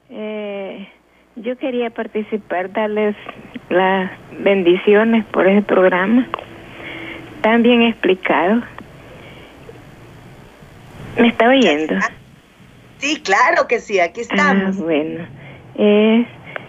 Eh, 0.10 0.90
yo 1.38 1.58
quería 1.58 1.90
participar, 1.90 2.72
darles 2.74 3.16
las 3.70 4.12
bendiciones 4.40 5.26
por 5.28 5.48
ese 5.48 5.62
programa, 5.62 6.28
tan 7.42 7.64
bien 7.64 7.84
explicado. 7.84 8.62
¿Me 11.18 11.30
está 11.30 11.48
oyendo? 11.48 11.96
Sí, 12.98 13.22
claro 13.22 13.68
que 13.70 13.80
sí, 13.80 14.02
aquí 14.02 14.20
ah, 14.20 14.24
estamos. 14.24 14.78
bueno, 14.78 15.26
es, 15.76 16.28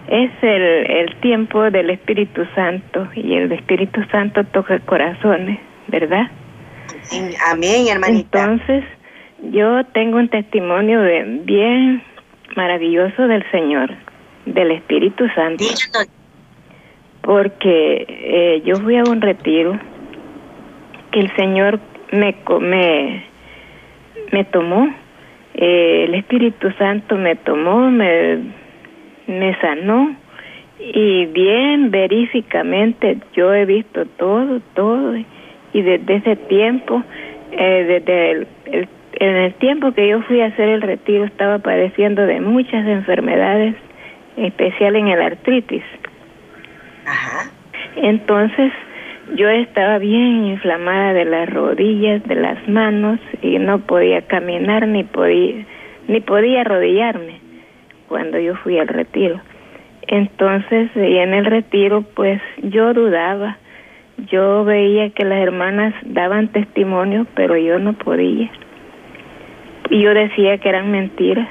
es 0.09 0.31
el, 0.43 0.63
el 0.91 1.17
tiempo 1.21 1.71
del 1.71 1.91
Espíritu 1.91 2.47
Santo 2.55 3.09
y 3.15 3.35
el 3.35 3.53
Espíritu 3.53 4.03
Santo 4.11 4.43
toca 4.45 4.79
corazones, 4.81 5.59
¿verdad? 5.89 6.31
Amén, 7.51 7.87
hermanita. 7.89 8.45
Entonces, 8.45 8.85
yo 9.53 9.85
tengo 9.93 10.19
un 10.19 10.29
testimonio 10.29 11.01
bien 11.45 12.03
maravilloso 12.57 13.29
del 13.29 13.45
Señor 13.51 13.91
del 14.47 14.71
Espíritu 14.73 15.29
Santo. 15.35 15.65
Porque 17.21 18.07
eh, 18.09 18.63
yo 18.65 18.77
fui 18.77 18.97
a 18.97 19.03
un 19.03 19.21
retiro 19.21 19.79
que 21.13 21.21
el 21.21 21.35
Señor 21.37 21.81
me, 22.13 22.35
me, 22.61 23.25
me 24.33 24.45
tomó, 24.45 24.89
eh, 25.55 26.05
el 26.09 26.15
Espíritu 26.15 26.71
Santo 26.79 27.17
me 27.17 27.37
tomó, 27.37 27.91
me, 27.91 28.39
me 29.29 29.55
sanó 29.61 30.17
y 30.81 31.27
bien 31.27 31.91
veríficamente 31.91 33.19
yo 33.35 33.53
he 33.55 33.65
visto 33.65 34.07
todo, 34.07 34.61
todo 34.75 35.17
y 35.73 35.83
desde 35.83 36.17
ese 36.17 36.37
tiempo, 36.37 37.03
eh, 37.53 37.85
desde 37.87 38.31
el, 38.31 38.47
en 39.21 39.37
el 39.37 39.55
tiempo 39.55 39.93
que 39.93 40.09
yo 40.09 40.23
fui 40.23 40.41
a 40.41 40.47
hacer 40.47 40.69
el 40.69 40.83
retiro 40.83 41.25
estaba 41.25 41.59
padeciendo 41.59 42.27
de 42.27 42.41
muchas 42.41 42.87
enfermedades 42.87 43.75
especial 44.37 44.97
en 44.97 45.09
el 45.09 45.21
artritis. 45.21 45.85
Ajá. 47.05 47.51
Entonces 47.97 48.73
yo 49.35 49.49
estaba 49.49 49.99
bien 49.99 50.47
inflamada 50.47 51.13
de 51.13 51.25
las 51.27 51.51
rodillas, 51.51 52.23
de 52.25 52.35
las 52.35 52.67
manos 52.69 53.21
y 53.43 53.59
no 53.59 53.81
podía 53.81 54.23
caminar 54.23 54.87
ni 54.89 55.05
podía 55.05 55.67
ni 56.07 56.21
podía 56.21 56.63
arrodillarme 56.63 57.38
cuando 58.09 58.39
yo 58.39 58.57
fui 58.57 58.79
al 58.79 58.89
retiro. 58.89 59.41
Entonces, 60.07 60.91
y 60.97 61.19
en 61.19 61.35
el 61.35 61.45
retiro 61.45 62.03
pues 62.15 62.41
yo 62.63 62.95
dudaba. 62.95 63.59
Yo 64.31 64.65
veía 64.65 65.11
que 65.11 65.25
las 65.25 65.39
hermanas 65.39 65.95
daban 66.03 66.49
testimonio, 66.49 67.27
pero 67.35 67.57
yo 67.57 67.79
no 67.79 67.93
podía. 67.93 68.51
Y 69.91 70.03
yo 70.03 70.13
decía 70.13 70.59
que 70.59 70.69
eran 70.69 70.91
mentiras. 70.91 71.49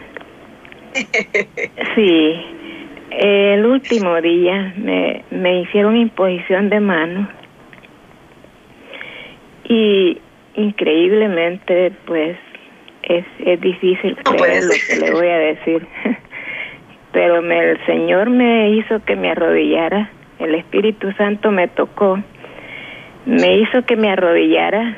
Sí, 1.96 2.34
el 3.12 3.66
último 3.66 4.22
día 4.22 4.74
me, 4.78 5.24
me 5.32 5.62
hicieron 5.62 5.96
imposición 5.96 6.70
de 6.70 6.80
manos 6.80 7.28
y 9.68 10.20
increíblemente 10.56 11.92
pues 12.06 12.38
es, 13.04 13.26
es 13.40 13.62
difícil 13.62 14.16
creer 14.18 14.64
lo 14.64 14.74
que 14.88 14.96
le 15.06 15.12
voy 15.12 15.28
a 15.28 15.38
decir 15.38 15.88
pero 17.18 17.42
me, 17.42 17.72
el 17.72 17.84
Señor 17.88 18.30
me 18.30 18.70
hizo 18.70 19.04
que 19.04 19.16
me 19.16 19.32
arrodillara 19.32 20.12
el 20.38 20.54
Espíritu 20.54 21.12
Santo 21.14 21.50
me 21.50 21.68
tocó 21.68 22.20
me 23.26 23.58
hizo 23.58 23.82
que 23.88 23.96
me 23.96 24.12
arrodillara 24.12 24.98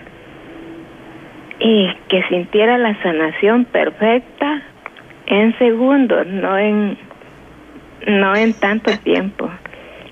y 1.61 1.87
que 2.09 2.21
sintiera 2.23 2.77
la 2.77 3.01
sanación 3.01 3.63
perfecta 3.63 4.63
en 5.27 5.57
segundos 5.59 6.27
no 6.27 6.57
en 6.57 6.97
no 8.05 8.35
en 8.35 8.53
tanto 8.59 8.91
tiempo. 9.05 9.49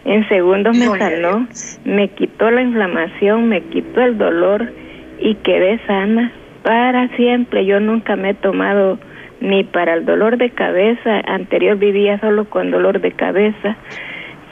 En 0.05 0.25
segundos 0.29 0.77
me 0.77 0.85
sanó, 0.97 1.45
me 1.83 2.07
quitó 2.07 2.49
la 2.51 2.61
inflamación, 2.61 3.49
me 3.49 3.63
quitó 3.63 3.99
el 3.99 4.17
dolor 4.17 4.71
y 5.19 5.35
quedé 5.35 5.77
sana 5.85 6.31
para 6.63 7.09
siempre. 7.17 7.65
Yo 7.65 7.81
nunca 7.81 8.15
me 8.15 8.29
he 8.29 8.33
tomado 8.33 8.97
ni 9.39 9.63
para 9.63 9.93
el 9.93 10.05
dolor 10.05 10.37
de 10.37 10.49
cabeza, 10.49 11.21
anterior 11.25 11.77
vivía 11.77 12.19
solo 12.19 12.45
con 12.45 12.71
dolor 12.71 13.01
de 13.01 13.11
cabeza, 13.11 13.75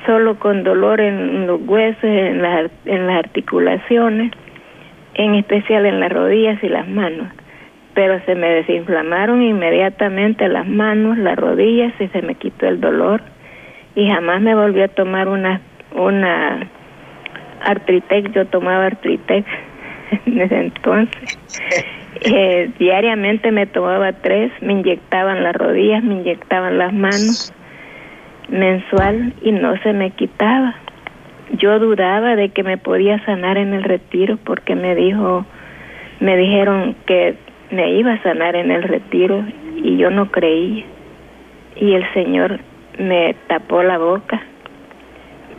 solo 0.06 0.38
con 0.38 0.64
dolor 0.64 1.02
en 1.02 1.48
los 1.48 1.62
huesos, 1.62 2.04
en, 2.04 2.44
en 2.86 3.08
las 3.08 3.18
articulaciones, 3.18 4.32
en 5.16 5.36
especial 5.36 5.86
en 5.86 6.00
las 6.00 6.12
rodillas 6.12 6.64
y 6.64 6.70
las 6.70 6.88
manos. 6.88 7.28
pero 7.94 8.20
se 8.26 8.36
me 8.36 8.50
desinflamaron 8.50 9.42
inmediatamente 9.42 10.50
las 10.50 10.68
manos, 10.68 11.18
las 11.18 11.38
rodillas 11.38 11.94
y 12.00 12.08
se 12.10 12.22
me 12.22 12.36
quitó 12.36 12.68
el 12.68 12.82
dolor 12.82 13.22
y 13.96 14.10
jamás 14.10 14.42
me 14.42 14.54
volví 14.54 14.82
a 14.82 14.90
tomar 14.90 15.30
una 15.30 15.62
una 15.96 16.68
Artritec, 17.62 18.32
yo 18.34 18.46
tomaba 18.46 18.88
Artritec 18.88 19.46
en 20.26 20.42
ese 20.42 20.60
entonces. 20.60 21.40
Eh, 22.22 22.72
diariamente 22.80 23.52
me 23.52 23.66
tomaba 23.66 24.14
tres, 24.14 24.52
me 24.62 24.74
inyectaban 24.74 25.44
las 25.44 25.56
rodillas, 25.56 26.04
me 26.04 26.16
inyectaban 26.16 26.78
las 26.78 26.94
manos 26.94 27.54
mensual 28.50 29.34
y 29.42 29.52
no 29.52 29.78
se 29.82 29.94
me 29.94 30.12
quitaba. 30.12 30.76
Yo 31.58 31.80
dudaba 31.80 32.36
de 32.36 32.50
que 32.50 32.64
me 32.64 32.78
podía 32.78 33.24
sanar 33.26 33.58
en 33.58 33.74
el 33.74 33.84
retiro 33.84 34.38
porque 34.44 34.76
me 34.76 34.96
dijo, 34.96 35.46
me 36.20 36.38
dijeron 36.38 36.96
que 37.06 37.36
me 37.72 37.92
iba 37.92 38.14
a 38.14 38.24
sanar 38.24 38.56
en 38.56 38.72
el 38.72 38.84
retiro 38.84 39.44
y 39.76 39.98
yo 39.98 40.10
no 40.10 40.32
creí. 40.32 40.86
Y 41.76 41.94
el 41.94 42.12
Señor 42.14 42.60
me 42.98 43.36
tapó 43.48 43.84
la 43.84 43.98
boca, 43.98 44.42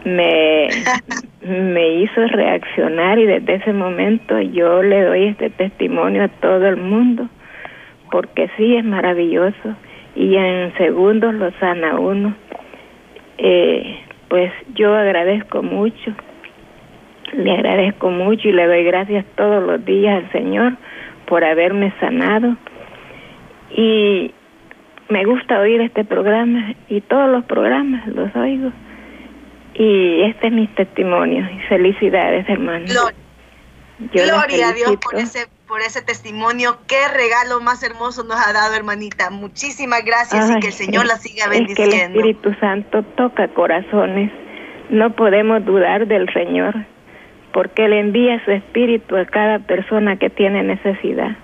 me, 0.05 0.69
me 1.46 1.88
hizo 2.00 2.26
reaccionar 2.26 3.18
y 3.18 3.26
desde 3.26 3.54
ese 3.54 3.72
momento 3.72 4.40
yo 4.40 4.82
le 4.82 5.02
doy 5.02 5.24
este 5.28 5.50
testimonio 5.50 6.24
a 6.24 6.28
todo 6.28 6.66
el 6.66 6.76
mundo, 6.76 7.28
porque 8.11 8.50
sí 8.56 8.76
es 8.76 8.85
maravilloso 8.85 9.76
y 10.14 10.37
en 10.37 10.74
segundos 10.76 11.35
lo 11.35 11.50
sana 11.52 11.98
uno. 11.98 12.35
Eh, 13.38 14.00
pues 14.28 14.50
yo 14.74 14.94
agradezco 14.94 15.62
mucho, 15.62 16.12
le 17.32 17.52
agradezco 17.52 18.11
mucho 18.11 18.48
y 18.48 18.52
le 18.52 18.66
doy 18.66 18.85
gracias 18.85 19.24
todos 19.37 19.62
los 19.62 19.85
días 19.85 20.24
al 20.24 20.32
Señor 20.32 20.72
por 21.26 21.44
haberme 21.44 21.92
sanado. 22.00 22.56
Y 23.70 24.32
me 25.09 25.24
gusta 25.24 25.61
oír 25.61 25.80
este 25.80 26.04
programa 26.04 26.74
y 26.88 27.00
todos 27.02 27.30
los 27.30 27.44
programas 27.44 28.06
los 28.09 28.35
oigo. 28.35 28.72
Y 29.79 30.23
este 30.23 30.47
es 30.47 30.53
mi 30.53 30.67
testimonio. 30.69 31.45
Y 31.51 31.61
felicidades, 31.69 32.49
hermano. 32.49 32.87
Gloria, 33.99 34.69
a 34.69 34.73
Dios 34.73 34.97
por 34.97 35.17
ese, 35.17 35.47
por 35.67 35.81
ese 35.81 36.03
testimonio. 36.03 36.79
Qué 36.87 37.09
regalo 37.09 37.61
más 37.61 37.83
hermoso 37.83 38.25
nos 38.25 38.37
ha 38.37 38.53
dado, 38.53 38.75
hermanita. 38.75 39.31
Muchísimas 39.31 40.05
gracias 40.05 40.51
y 40.51 40.61
que 40.61 40.69
el 40.69 40.73
Señor 40.73 41.07
la 41.07 41.17
siga 41.17 41.49
bendiciendo. 41.49 41.91
que 41.91 42.05
el 42.05 42.11
Espíritu 42.11 42.55
Santo 42.61 43.03
toca 43.17 43.49
corazones. 43.49 44.31
No 44.91 45.15
podemos 45.15 45.65
dudar 45.65 46.07
del 46.07 46.33
Señor 46.33 46.75
porque 47.53 47.89
le 47.89 48.01
envía 48.01 48.45
su 48.45 48.51
espíritu 48.51 49.17
a 49.17 49.25
cada 49.25 49.59
persona 49.61 50.19
que 50.19 50.29
tiene 50.29 50.62
necesidad. 50.62 51.37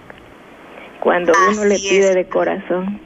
Cuando 1.01 1.33
uno 1.51 1.65
le 1.65 1.77
pide 1.77 2.15
de 2.15 2.27
corazón. 2.27 3.01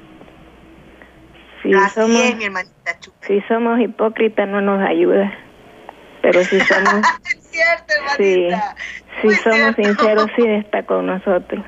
Si 1.66 1.94
somos, 1.94 2.37
mi 2.37 2.44
hermanita 2.44 2.98
Si 3.26 3.40
somos 3.42 3.81
hipócritas 3.81 4.48
no 4.48 4.61
nos 4.61 4.81
ayuda. 4.81 5.33
Pero 6.22 6.42
si 6.44 6.61
somos 6.61 7.07
cierto, 7.40 7.94
si 9.22 9.35
somos 9.37 9.76
sinceros 9.76 10.31
sí 10.37 10.46
está 10.46 10.83
con 10.85 11.07
nosotros. 11.07 11.64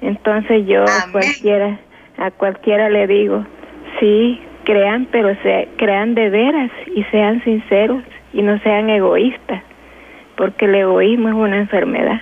Entonces 0.00 0.66
yo 0.66 0.84
a 0.84 1.10
cualquiera 1.10 1.78
a 2.18 2.30
cualquiera 2.32 2.90
le 2.90 3.06
digo, 3.06 3.46
sí, 4.00 4.40
crean, 4.64 5.06
pero 5.10 5.34
se 5.42 5.68
crean 5.78 6.14
de 6.14 6.28
veras 6.30 6.70
y 6.94 7.04
sean 7.04 7.42
sinceros 7.44 8.02
y 8.32 8.42
no 8.42 8.58
sean 8.60 8.90
egoístas, 8.90 9.62
porque 10.36 10.66
el 10.66 10.74
egoísmo 10.74 11.28
es 11.28 11.34
una 11.34 11.58
enfermedad. 11.58 12.20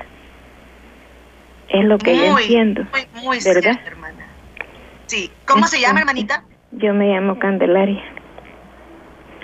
Es 1.68 1.84
lo 1.84 1.98
que 1.98 2.16
yo 2.16 2.38
entiendo. 2.38 2.84
Muy, 2.92 3.22
muy 3.24 3.38
¿verdad? 3.42 3.80
hermana. 3.84 4.26
Sí. 5.06 5.30
¿Cómo 5.46 5.66
se 5.66 5.80
llama, 5.80 6.00
hermanita? 6.00 6.44
Yo 6.76 6.92
me 6.92 7.08
llamo 7.08 7.38
Candelaria. 7.38 8.02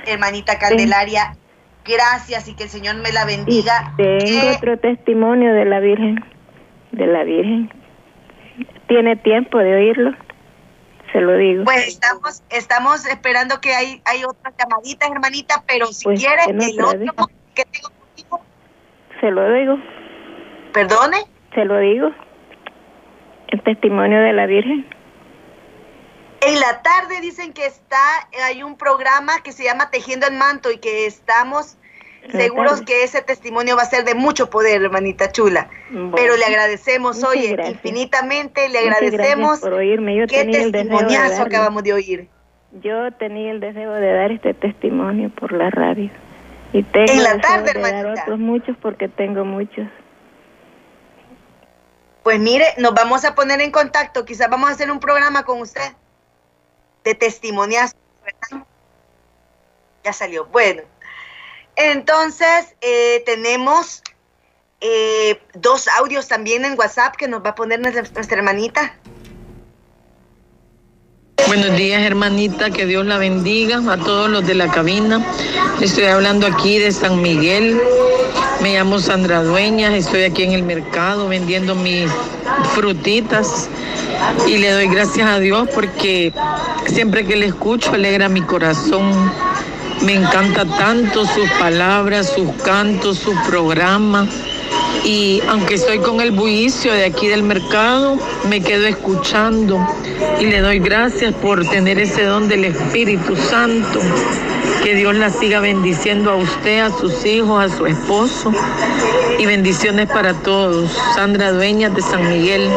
Hermanita 0.04 0.58
Candelaria, 0.58 1.36
gracias 1.84 2.48
y 2.48 2.54
que 2.54 2.64
el 2.64 2.68
Señor 2.68 2.96
me 2.96 3.10
la 3.12 3.24
bendiga. 3.24 3.94
tengo 3.96 4.50
otro 4.56 4.78
testimonio 4.78 5.54
de 5.54 5.64
la 5.64 5.80
Virgen, 5.80 6.24
de 6.92 7.06
la 7.06 7.24
Virgen. 7.24 7.72
¿Tiene 8.86 9.16
tiempo 9.16 9.58
de 9.58 9.74
oírlo? 9.74 10.12
Se 11.12 11.20
lo 11.20 11.36
digo. 11.36 11.64
Pues 11.64 11.88
estamos, 11.88 12.42
estamos 12.50 13.06
esperando 13.06 13.60
que 13.60 13.74
hay, 13.74 14.02
hay 14.04 14.24
otras 14.24 14.54
llamaditas, 14.58 15.10
hermanita, 15.10 15.62
pero 15.66 15.86
si 15.86 16.04
pues, 16.04 16.20
quiere, 16.20 16.42
el 16.44 16.82
otro 16.82 17.30
que 17.54 17.64
tengo 17.64 17.88
contigo. 17.98 18.40
Se 19.20 19.30
lo 19.30 19.52
digo. 19.52 19.78
¿Perdone? 20.72 21.18
Se 21.54 21.64
lo 21.64 21.78
digo. 21.78 22.10
El 23.48 23.62
testimonio 23.62 24.20
de 24.20 24.32
la 24.34 24.46
Virgen. 24.46 24.86
En 26.44 26.58
la 26.58 26.82
tarde 26.82 27.20
dicen 27.20 27.52
que 27.52 27.66
está, 27.66 28.28
hay 28.44 28.62
un 28.62 28.76
programa 28.76 29.42
que 29.42 29.52
se 29.52 29.62
llama 29.62 29.90
Tejiendo 29.90 30.26
el 30.26 30.34
Manto 30.34 30.72
y 30.72 30.78
que 30.78 31.06
estamos 31.06 31.76
seguros 32.30 32.82
que 32.82 33.04
ese 33.04 33.22
testimonio 33.22 33.76
va 33.76 33.82
a 33.82 33.86
ser 33.86 34.04
de 34.04 34.14
mucho 34.14 34.50
poder, 34.50 34.82
hermanita 34.82 35.30
chula. 35.30 35.68
Pero 36.14 36.36
le 36.36 36.44
agradecemos, 36.44 37.22
oye, 37.22 37.56
infinitamente 37.68 38.68
le 38.68 38.80
agradecemos. 38.80 39.60
por 39.60 39.74
oírme. 39.74 40.16
Yo 40.16 40.26
qué 40.26 40.44
testimoniazo 40.44 41.42
acabamos 41.42 41.84
de 41.84 41.92
oír. 41.92 42.28
Yo 42.80 43.12
tenía 43.12 43.52
el 43.52 43.60
deseo 43.60 43.92
de 43.92 44.12
dar 44.12 44.32
este 44.32 44.54
testimonio 44.54 45.30
por 45.30 45.52
la 45.52 45.70
radio. 45.70 46.10
Y 46.72 46.82
tengo 46.82 47.12
en 47.12 47.22
la 47.22 47.38
tarde, 47.38 47.72
de 47.74 47.80
dar 47.80 48.06
otros 48.06 48.38
muchos 48.38 48.76
porque 48.80 49.08
tengo 49.08 49.44
muchos. 49.44 49.86
Pues 52.22 52.40
mire, 52.40 52.64
nos 52.78 52.94
vamos 52.94 53.24
a 53.24 53.34
poner 53.34 53.60
en 53.60 53.70
contacto. 53.70 54.24
Quizás 54.24 54.48
vamos 54.48 54.70
a 54.70 54.72
hacer 54.72 54.90
un 54.90 54.98
programa 54.98 55.44
con 55.44 55.60
usted 55.60 55.92
de 57.04 57.14
testimonias, 57.14 57.96
Ya 60.04 60.12
salió. 60.12 60.46
Bueno, 60.46 60.82
entonces 61.76 62.74
eh, 62.80 63.22
tenemos 63.24 64.02
eh, 64.80 65.40
dos 65.54 65.86
audios 65.88 66.26
también 66.26 66.64
en 66.64 66.76
WhatsApp 66.76 67.14
que 67.14 67.28
nos 67.28 67.44
va 67.44 67.50
a 67.50 67.54
poner 67.54 67.80
nuestra, 67.80 68.22
hermanita. 68.36 68.96
Buenos 71.36 71.76
días, 71.76 72.02
hermanita, 72.02 72.70
que 72.70 72.86
Dios 72.86 73.04
la 73.04 73.18
bendiga 73.18 73.80
a 73.92 73.96
todos 73.96 74.30
los 74.30 74.46
de 74.46 74.54
la 74.54 74.68
cabina. 74.68 75.24
Estoy 75.80 76.04
hablando 76.04 76.46
aquí 76.46 76.78
de 76.78 76.92
San 76.92 77.20
Miguel. 77.20 77.80
Me 78.60 78.74
llamo 78.74 78.98
Sandra 78.98 79.42
Dueñas, 79.42 79.92
estoy 79.92 80.22
aquí 80.22 80.44
en 80.44 80.52
el 80.52 80.62
mercado 80.62 81.28
vendiendo 81.28 81.74
mis 81.74 82.10
frutitas 82.74 83.68
y 84.46 84.58
le 84.58 84.70
doy 84.70 84.86
gracias 84.86 85.28
a 85.28 85.40
Dios 85.40 85.68
porque 85.74 86.32
siempre 86.86 87.24
que 87.26 87.36
le 87.36 87.46
escucho 87.46 87.92
alegra 87.92 88.28
mi 88.28 88.42
corazón. 88.42 89.12
Me 90.02 90.14
encanta 90.14 90.64
tanto 90.64 91.26
sus 91.26 91.50
palabras, 91.58 92.32
sus 92.34 92.50
cantos, 92.62 93.18
su 93.18 93.34
programa. 93.46 94.26
Y 95.04 95.42
aunque 95.48 95.74
estoy 95.74 95.98
con 95.98 96.20
el 96.20 96.30
bullicio 96.30 96.92
de 96.92 97.04
aquí 97.04 97.26
del 97.26 97.42
mercado, 97.42 98.18
me 98.48 98.60
quedo 98.60 98.86
escuchando 98.86 99.84
y 100.40 100.46
le 100.46 100.60
doy 100.60 100.78
gracias 100.78 101.34
por 101.34 101.66
tener 101.68 101.98
ese 101.98 102.22
don 102.22 102.48
del 102.48 102.64
Espíritu 102.64 103.34
Santo. 103.36 104.00
Que 104.84 104.94
Dios 104.94 105.16
la 105.16 105.30
siga 105.30 105.60
bendiciendo 105.60 106.30
a 106.30 106.36
usted, 106.36 106.80
a 106.80 106.90
sus 106.90 107.24
hijos, 107.26 107.64
a 107.64 107.76
su 107.76 107.86
esposo. 107.86 108.52
Y 109.38 109.46
bendiciones 109.46 110.08
para 110.08 110.34
todos. 110.34 110.90
Sandra 111.16 111.50
Dueñas 111.50 111.94
de 111.94 112.02
San 112.02 112.28
Miguel. 112.28 112.70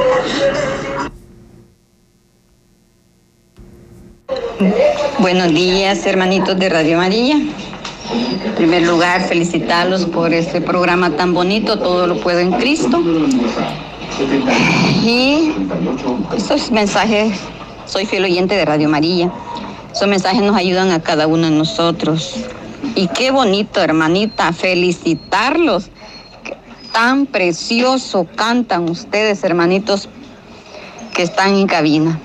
Buenos 5.19 5.49
días, 5.49 6.05
hermanitos 6.05 6.57
de 6.57 6.69
Radio 6.69 6.97
María. 6.97 7.37
En 8.11 8.53
primer 8.55 8.83
lugar, 8.83 9.21
felicitarlos 9.21 10.05
por 10.05 10.33
este 10.33 10.61
programa 10.61 11.11
tan 11.11 11.33
bonito, 11.33 11.79
Todo 11.79 12.07
lo 12.07 12.17
puedo 12.17 12.39
en 12.39 12.51
Cristo. 12.51 13.01
Y 15.03 15.53
estos 16.37 16.71
mensajes, 16.71 17.39
soy 17.85 18.05
fiel 18.05 18.25
oyente 18.25 18.55
de 18.55 18.65
Radio 18.65 18.89
María. 18.89 19.31
Esos 19.91 20.07
mensajes 20.07 20.41
nos 20.41 20.55
ayudan 20.55 20.91
a 20.91 21.01
cada 21.01 21.25
uno 21.25 21.49
de 21.49 21.55
nosotros. 21.55 22.35
Y 22.95 23.07
qué 23.07 23.31
bonito, 23.31 23.81
hermanita, 23.81 24.53
felicitarlos. 24.53 25.89
Tan 26.91 27.25
precioso 27.25 28.27
cantan 28.35 28.87
ustedes, 28.87 29.43
hermanitos, 29.43 30.09
que 31.13 31.23
están 31.23 31.55
en 31.55 31.67
cabina. 31.67 32.19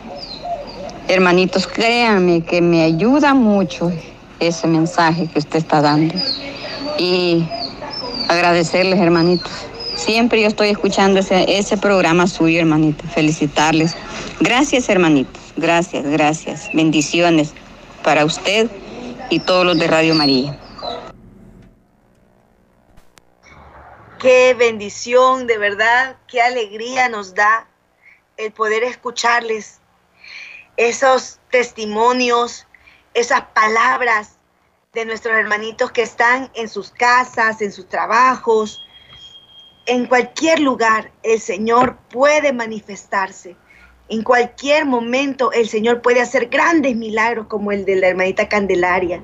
Hermanitos, 1.08 1.66
créanme 1.66 2.42
que 2.42 2.60
me 2.60 2.82
ayuda 2.82 3.34
mucho 3.34 3.90
ese 4.40 4.66
mensaje 4.66 5.28
que 5.28 5.38
usted 5.38 5.58
está 5.58 5.80
dando. 5.80 6.14
Y 6.98 7.48
agradecerles, 8.28 8.98
hermanitos. 8.98 9.52
Siempre 9.94 10.40
yo 10.40 10.48
estoy 10.48 10.70
escuchando 10.70 11.20
ese, 11.20 11.58
ese 11.58 11.76
programa 11.76 12.26
suyo, 12.26 12.58
hermanitos. 12.58 13.10
Felicitarles. 13.10 13.94
Gracias, 14.40 14.88
hermanitos. 14.88 15.40
Gracias, 15.56 16.04
gracias. 16.04 16.70
Bendiciones 16.72 17.52
para 18.02 18.24
usted 18.24 18.70
y 19.28 19.40
todos 19.40 19.64
los 19.66 19.78
de 19.78 19.86
Radio 19.86 20.14
María. 20.14 20.58
Qué 24.18 24.54
bendición, 24.54 25.46
de 25.46 25.56
verdad, 25.56 26.16
qué 26.28 26.42
alegría 26.42 27.08
nos 27.08 27.34
da 27.34 27.66
el 28.36 28.52
poder 28.52 28.82
escucharles 28.82 29.80
esos 30.76 31.38
testimonios, 31.50 32.66
esas 33.14 33.42
palabras 33.54 34.38
de 34.92 35.04
nuestros 35.04 35.36
hermanitos 35.36 35.92
que 35.92 36.02
están 36.02 36.50
en 36.54 36.68
sus 36.68 36.90
casas, 36.90 37.60
en 37.62 37.72
sus 37.72 37.88
trabajos, 37.88 38.80
en 39.86 40.06
cualquier 40.06 40.60
lugar 40.60 41.12
el 41.22 41.40
Señor 41.40 41.96
puede 42.10 42.52
manifestarse. 42.52 43.56
En 44.08 44.22
cualquier 44.22 44.86
momento 44.86 45.52
el 45.52 45.68
Señor 45.68 46.02
puede 46.02 46.20
hacer 46.20 46.48
grandes 46.48 46.96
milagros 46.96 47.46
como 47.46 47.72
el 47.72 47.84
de 47.84 47.96
la 47.96 48.08
hermanita 48.08 48.48
Candelaria. 48.48 49.22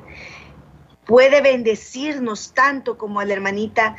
Puede 1.04 1.40
bendecirnos 1.40 2.52
tanto 2.54 2.96
como 2.96 3.20
a 3.20 3.24
la 3.24 3.34
hermanita 3.34 3.96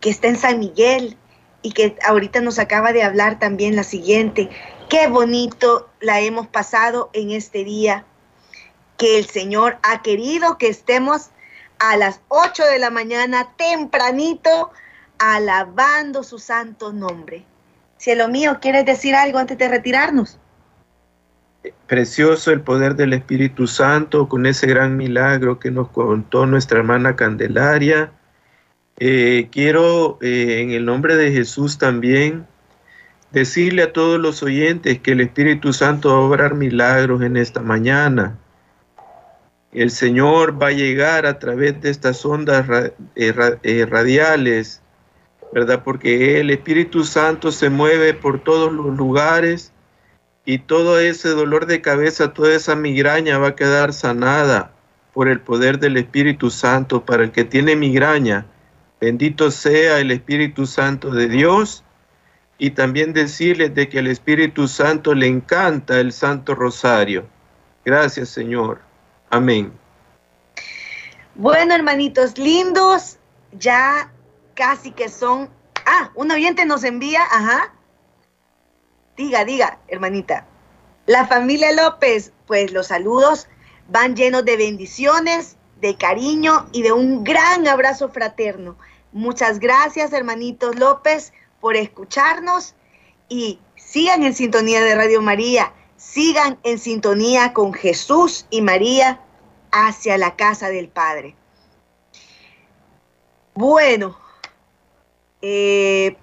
que 0.00 0.10
está 0.10 0.28
en 0.28 0.36
San 0.36 0.58
Miguel 0.58 1.16
y 1.62 1.72
que 1.72 1.96
ahorita 2.06 2.40
nos 2.40 2.58
acaba 2.58 2.92
de 2.92 3.02
hablar 3.02 3.38
también 3.38 3.76
la 3.76 3.84
siguiente. 3.84 4.48
Qué 4.88 5.06
bonito 5.08 5.88
la 6.00 6.20
hemos 6.20 6.48
pasado 6.48 7.10
en 7.12 7.30
este 7.30 7.64
día 7.64 8.06
que 9.00 9.18
el 9.18 9.24
Señor 9.24 9.78
ha 9.82 10.02
querido 10.02 10.58
que 10.58 10.68
estemos 10.68 11.30
a 11.78 11.96
las 11.96 12.20
8 12.28 12.64
de 12.66 12.78
la 12.78 12.90
mañana 12.90 13.48
tempranito 13.56 14.70
alabando 15.18 16.22
su 16.22 16.38
santo 16.38 16.92
nombre. 16.92 17.46
Cielo 17.96 18.28
mío, 18.28 18.58
¿quieres 18.60 18.84
decir 18.84 19.14
algo 19.14 19.38
antes 19.38 19.56
de 19.56 19.68
retirarnos? 19.68 20.38
Precioso 21.86 22.50
el 22.50 22.60
poder 22.60 22.94
del 22.94 23.14
Espíritu 23.14 23.66
Santo 23.66 24.28
con 24.28 24.44
ese 24.44 24.66
gran 24.66 24.98
milagro 24.98 25.58
que 25.58 25.70
nos 25.70 25.88
contó 25.88 26.44
nuestra 26.44 26.80
hermana 26.80 27.16
Candelaria. 27.16 28.12
Eh, 28.98 29.48
quiero 29.50 30.18
eh, 30.20 30.60
en 30.60 30.72
el 30.72 30.84
nombre 30.84 31.16
de 31.16 31.32
Jesús 31.32 31.78
también 31.78 32.46
decirle 33.30 33.84
a 33.84 33.92
todos 33.94 34.20
los 34.20 34.42
oyentes 34.42 35.00
que 35.00 35.12
el 35.12 35.22
Espíritu 35.22 35.72
Santo 35.72 36.10
va 36.10 36.16
a 36.16 36.20
obrar 36.20 36.54
milagros 36.54 37.22
en 37.22 37.38
esta 37.38 37.62
mañana. 37.62 38.36
El 39.72 39.90
Señor 39.90 40.60
va 40.60 40.68
a 40.68 40.72
llegar 40.72 41.26
a 41.26 41.38
través 41.38 41.80
de 41.80 41.90
estas 41.90 42.24
ondas 42.24 42.66
eh, 43.14 43.86
radiales 43.88 44.82
¿verdad? 45.52 45.82
Porque 45.84 46.40
el 46.40 46.50
Espíritu 46.50 47.04
Santo 47.04 47.50
se 47.52 47.70
mueve 47.70 48.14
por 48.14 48.42
todos 48.42 48.72
los 48.72 48.96
lugares 48.96 49.72
y 50.44 50.58
todo 50.58 50.98
ese 50.98 51.30
dolor 51.30 51.66
de 51.66 51.80
cabeza, 51.80 52.32
toda 52.32 52.54
esa 52.54 52.76
migraña 52.76 53.38
va 53.38 53.48
a 53.48 53.56
quedar 53.56 53.92
sanada 53.92 54.72
por 55.12 55.28
el 55.28 55.40
poder 55.40 55.78
del 55.78 55.96
Espíritu 55.96 56.50
Santo. 56.50 57.04
Para 57.04 57.24
el 57.24 57.32
que 57.32 57.44
tiene 57.44 57.76
migraña, 57.76 58.46
bendito 59.00 59.50
sea 59.50 59.98
el 59.98 60.10
Espíritu 60.10 60.66
Santo 60.66 61.10
de 61.10 61.28
Dios. 61.28 61.84
Y 62.58 62.72
también 62.72 63.14
decirles 63.14 63.74
de 63.74 63.88
que 63.88 64.00
al 64.00 64.06
Espíritu 64.06 64.68
Santo 64.68 65.14
le 65.14 65.26
encanta 65.26 65.98
el 65.98 66.12
Santo 66.12 66.54
Rosario. 66.54 67.26
Gracias, 67.86 68.28
Señor. 68.28 68.80
Amén. 69.30 69.72
Bueno, 71.34 71.74
hermanitos 71.74 72.36
lindos, 72.36 73.18
ya 73.52 74.12
casi 74.54 74.90
que 74.90 75.08
son... 75.08 75.48
Ah, 75.86 76.10
un 76.14 76.30
oyente 76.30 76.66
nos 76.66 76.84
envía, 76.84 77.22
ajá. 77.22 77.72
Diga, 79.16 79.44
diga, 79.44 79.78
hermanita. 79.88 80.46
La 81.06 81.26
familia 81.26 81.72
López, 81.72 82.32
pues 82.46 82.72
los 82.72 82.88
saludos 82.88 83.48
van 83.88 84.14
llenos 84.14 84.44
de 84.44 84.56
bendiciones, 84.56 85.56
de 85.80 85.96
cariño 85.96 86.68
y 86.72 86.82
de 86.82 86.92
un 86.92 87.24
gran 87.24 87.66
abrazo 87.66 88.10
fraterno. 88.10 88.76
Muchas 89.12 89.58
gracias, 89.58 90.12
hermanitos 90.12 90.76
López, 90.76 91.32
por 91.60 91.76
escucharnos 91.76 92.74
y 93.28 93.58
sigan 93.76 94.22
en 94.22 94.34
sintonía 94.34 94.82
de 94.82 94.94
Radio 94.94 95.22
María, 95.22 95.72
sigan 96.00 96.58
en 96.62 96.78
sintonía 96.78 97.52
con 97.52 97.74
Jesús 97.74 98.46
y 98.48 98.62
María 98.62 99.20
hacia 99.70 100.16
la 100.16 100.34
casa 100.34 100.70
del 100.70 100.88
Padre. 100.88 101.36
Bueno, 103.54 104.18
eh, 105.42 106.16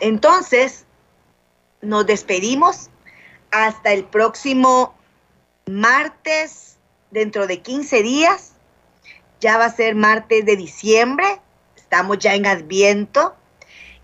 entonces, 0.00 0.86
nos 1.82 2.06
despedimos 2.06 2.88
hasta 3.50 3.92
el 3.92 4.04
próximo 4.04 4.94
martes, 5.66 6.78
dentro 7.10 7.46
de 7.46 7.60
15 7.60 8.02
días. 8.02 8.52
Ya 9.40 9.58
va 9.58 9.66
a 9.66 9.72
ser 9.74 9.94
martes 9.94 10.46
de 10.46 10.56
diciembre. 10.56 11.40
Estamos 11.76 12.18
ya 12.18 12.34
en 12.34 12.46
Adviento. 12.46 13.34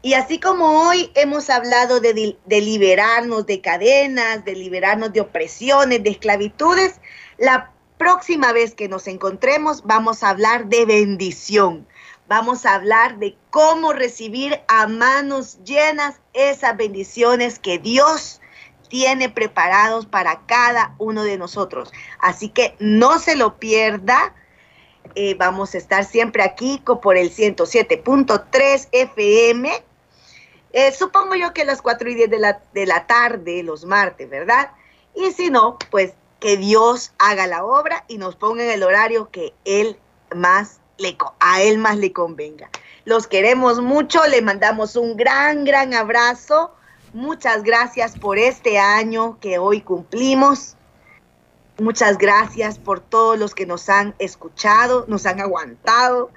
Y 0.07 0.15
así 0.15 0.39
como 0.39 0.87
hoy 0.87 1.11
hemos 1.17 1.51
hablado 1.51 1.99
de, 1.99 2.37
liberarnos 2.49 3.45
de 3.45 3.61
cadenas, 3.61 4.45
de 4.45 4.55
liberarnos 4.55 5.13
de 5.13 5.21
opresiones, 5.21 6.01
de 6.05 6.11
esclavitudes, 6.11 7.01
la 7.39 7.73
próxima 7.99 8.53
vez 8.53 8.77
que 8.77 8.89
nos 8.89 9.09
encontremos 9.09 9.83
vamos 9.83 10.23
a 10.23 10.29
hablar 10.29 10.67
de 10.67 10.85
bendición 10.85 11.89
vamos 12.29 12.67
a 12.67 12.77
hablar 12.77 13.19
de 13.19 13.37
cómo 13.51 13.93
recibir 13.93 14.61
a 14.69 14.87
manos 14.87 15.59
llenas 15.65 16.21
esas 16.35 16.77
bendiciones 16.77 17.59
que 17.59 17.81
Dios 17.81 18.41
tiene 18.89 19.29
preparados 19.29 20.07
para 20.07 20.47
cada 20.47 20.95
uno 20.99 21.25
de 21.25 21.37
nosotros. 21.37 21.93
Así 22.21 22.49
que 22.49 22.77
no 22.79 23.19
se 23.19 23.35
lo 23.35 23.59
pierda. 23.59 24.35
Eh, 25.17 25.35
vamos 25.35 25.75
a 25.75 25.79
estar 25.79 26.05
siempre 26.05 26.45
aquí 26.45 26.81
por 27.03 27.17
el 27.17 27.33
107.3 27.33 28.89
FM. 28.93 29.83
Eh, 30.79 30.93
supongo 30.93 31.35
yo 31.37 31.55
que 31.55 31.65
las 31.65 31.81
4 31.81 32.11
y 32.11 32.15
10 32.15 32.29
de 32.29 32.39
la, 32.39 32.61
de 32.75 32.85
la 32.85 33.07
tarde, 33.07 33.63
los 33.63 33.87
martes, 33.87 34.29
¿verdad? 34.29 34.73
Y 35.15 35.33
si 35.33 35.49
no, 35.49 35.79
pues 35.91 36.13
que 36.39 36.59
Dios 36.59 37.15
haga 37.19 37.47
la 37.47 37.65
obra 37.65 38.05
y 38.09 38.19
nos 38.19 38.37
ponga 38.37 38.63
en 38.63 38.71
el 38.71 38.83
horario 38.83 39.31
que 39.31 39.55
Él 39.65 39.99
más 40.35 40.81
a 41.41 41.63
él 41.63 41.79
más 41.79 41.97
le 41.97 42.13
convenga. 42.13 42.69
Los 43.07 43.27
queremos 43.27 43.81
mucho, 43.81 44.27
le 44.27 44.43
mandamos 44.43 44.97
un 44.97 45.17
gran, 45.17 45.65
gran 45.65 45.95
abrazo. 45.95 46.75
Muchas 47.15 47.63
gracias 47.63 48.19
por 48.19 48.39
este 48.39 48.79
año 48.79 49.39
que 49.41 49.59
hoy 49.59 49.81
cumplimos. 49.81 50.77
Muchas 51.79 52.19
gracias 52.19 52.79
por 52.79 53.01
todos 53.01 53.39
los 53.39 53.55
que 53.55 53.65
nos 53.65 53.89
han 53.89 54.15
escuchado, 54.19 55.07
nos 55.09 55.25
han 55.25 55.41
aguantado 55.41 56.31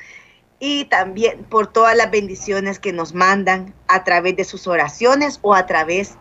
y 0.60 0.86
también 0.86 1.44
por 1.46 1.68
todas 1.68 1.96
las 1.96 2.12
bendiciones 2.12 2.80
que 2.80 2.94
nos 2.94 3.14
mandan 3.14 3.74
a 3.88 4.04
través 4.04 4.36
de 4.36 4.44
sus 4.44 4.68
oraciones 4.68 5.40
o 5.42 5.54
a 5.54 5.66
través 5.66 6.16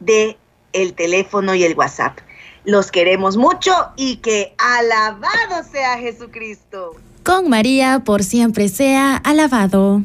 de 0.00 0.36
el 0.72 0.94
teléfono 0.94 1.54
y 1.54 1.64
el 1.64 1.76
WhatsApp. 1.76 2.18
Los 2.64 2.90
queremos 2.90 3.36
mucho 3.36 3.72
y 3.96 4.16
que 4.16 4.54
alabado 4.58 5.62
sea 5.70 5.98
Jesucristo 5.98 6.96
con 7.22 7.48
María 7.48 8.02
por 8.04 8.24
siempre 8.24 8.68
sea 8.68 9.16
alabado. 9.16 10.02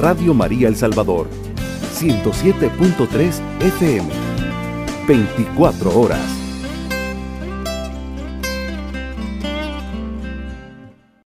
Radio 0.00 0.34
María 0.34 0.68
El 0.68 0.76
Salvador, 0.76 1.28
107.3 1.94 3.40
FM, 3.60 4.08
24 5.06 6.00
horas. 6.00 6.45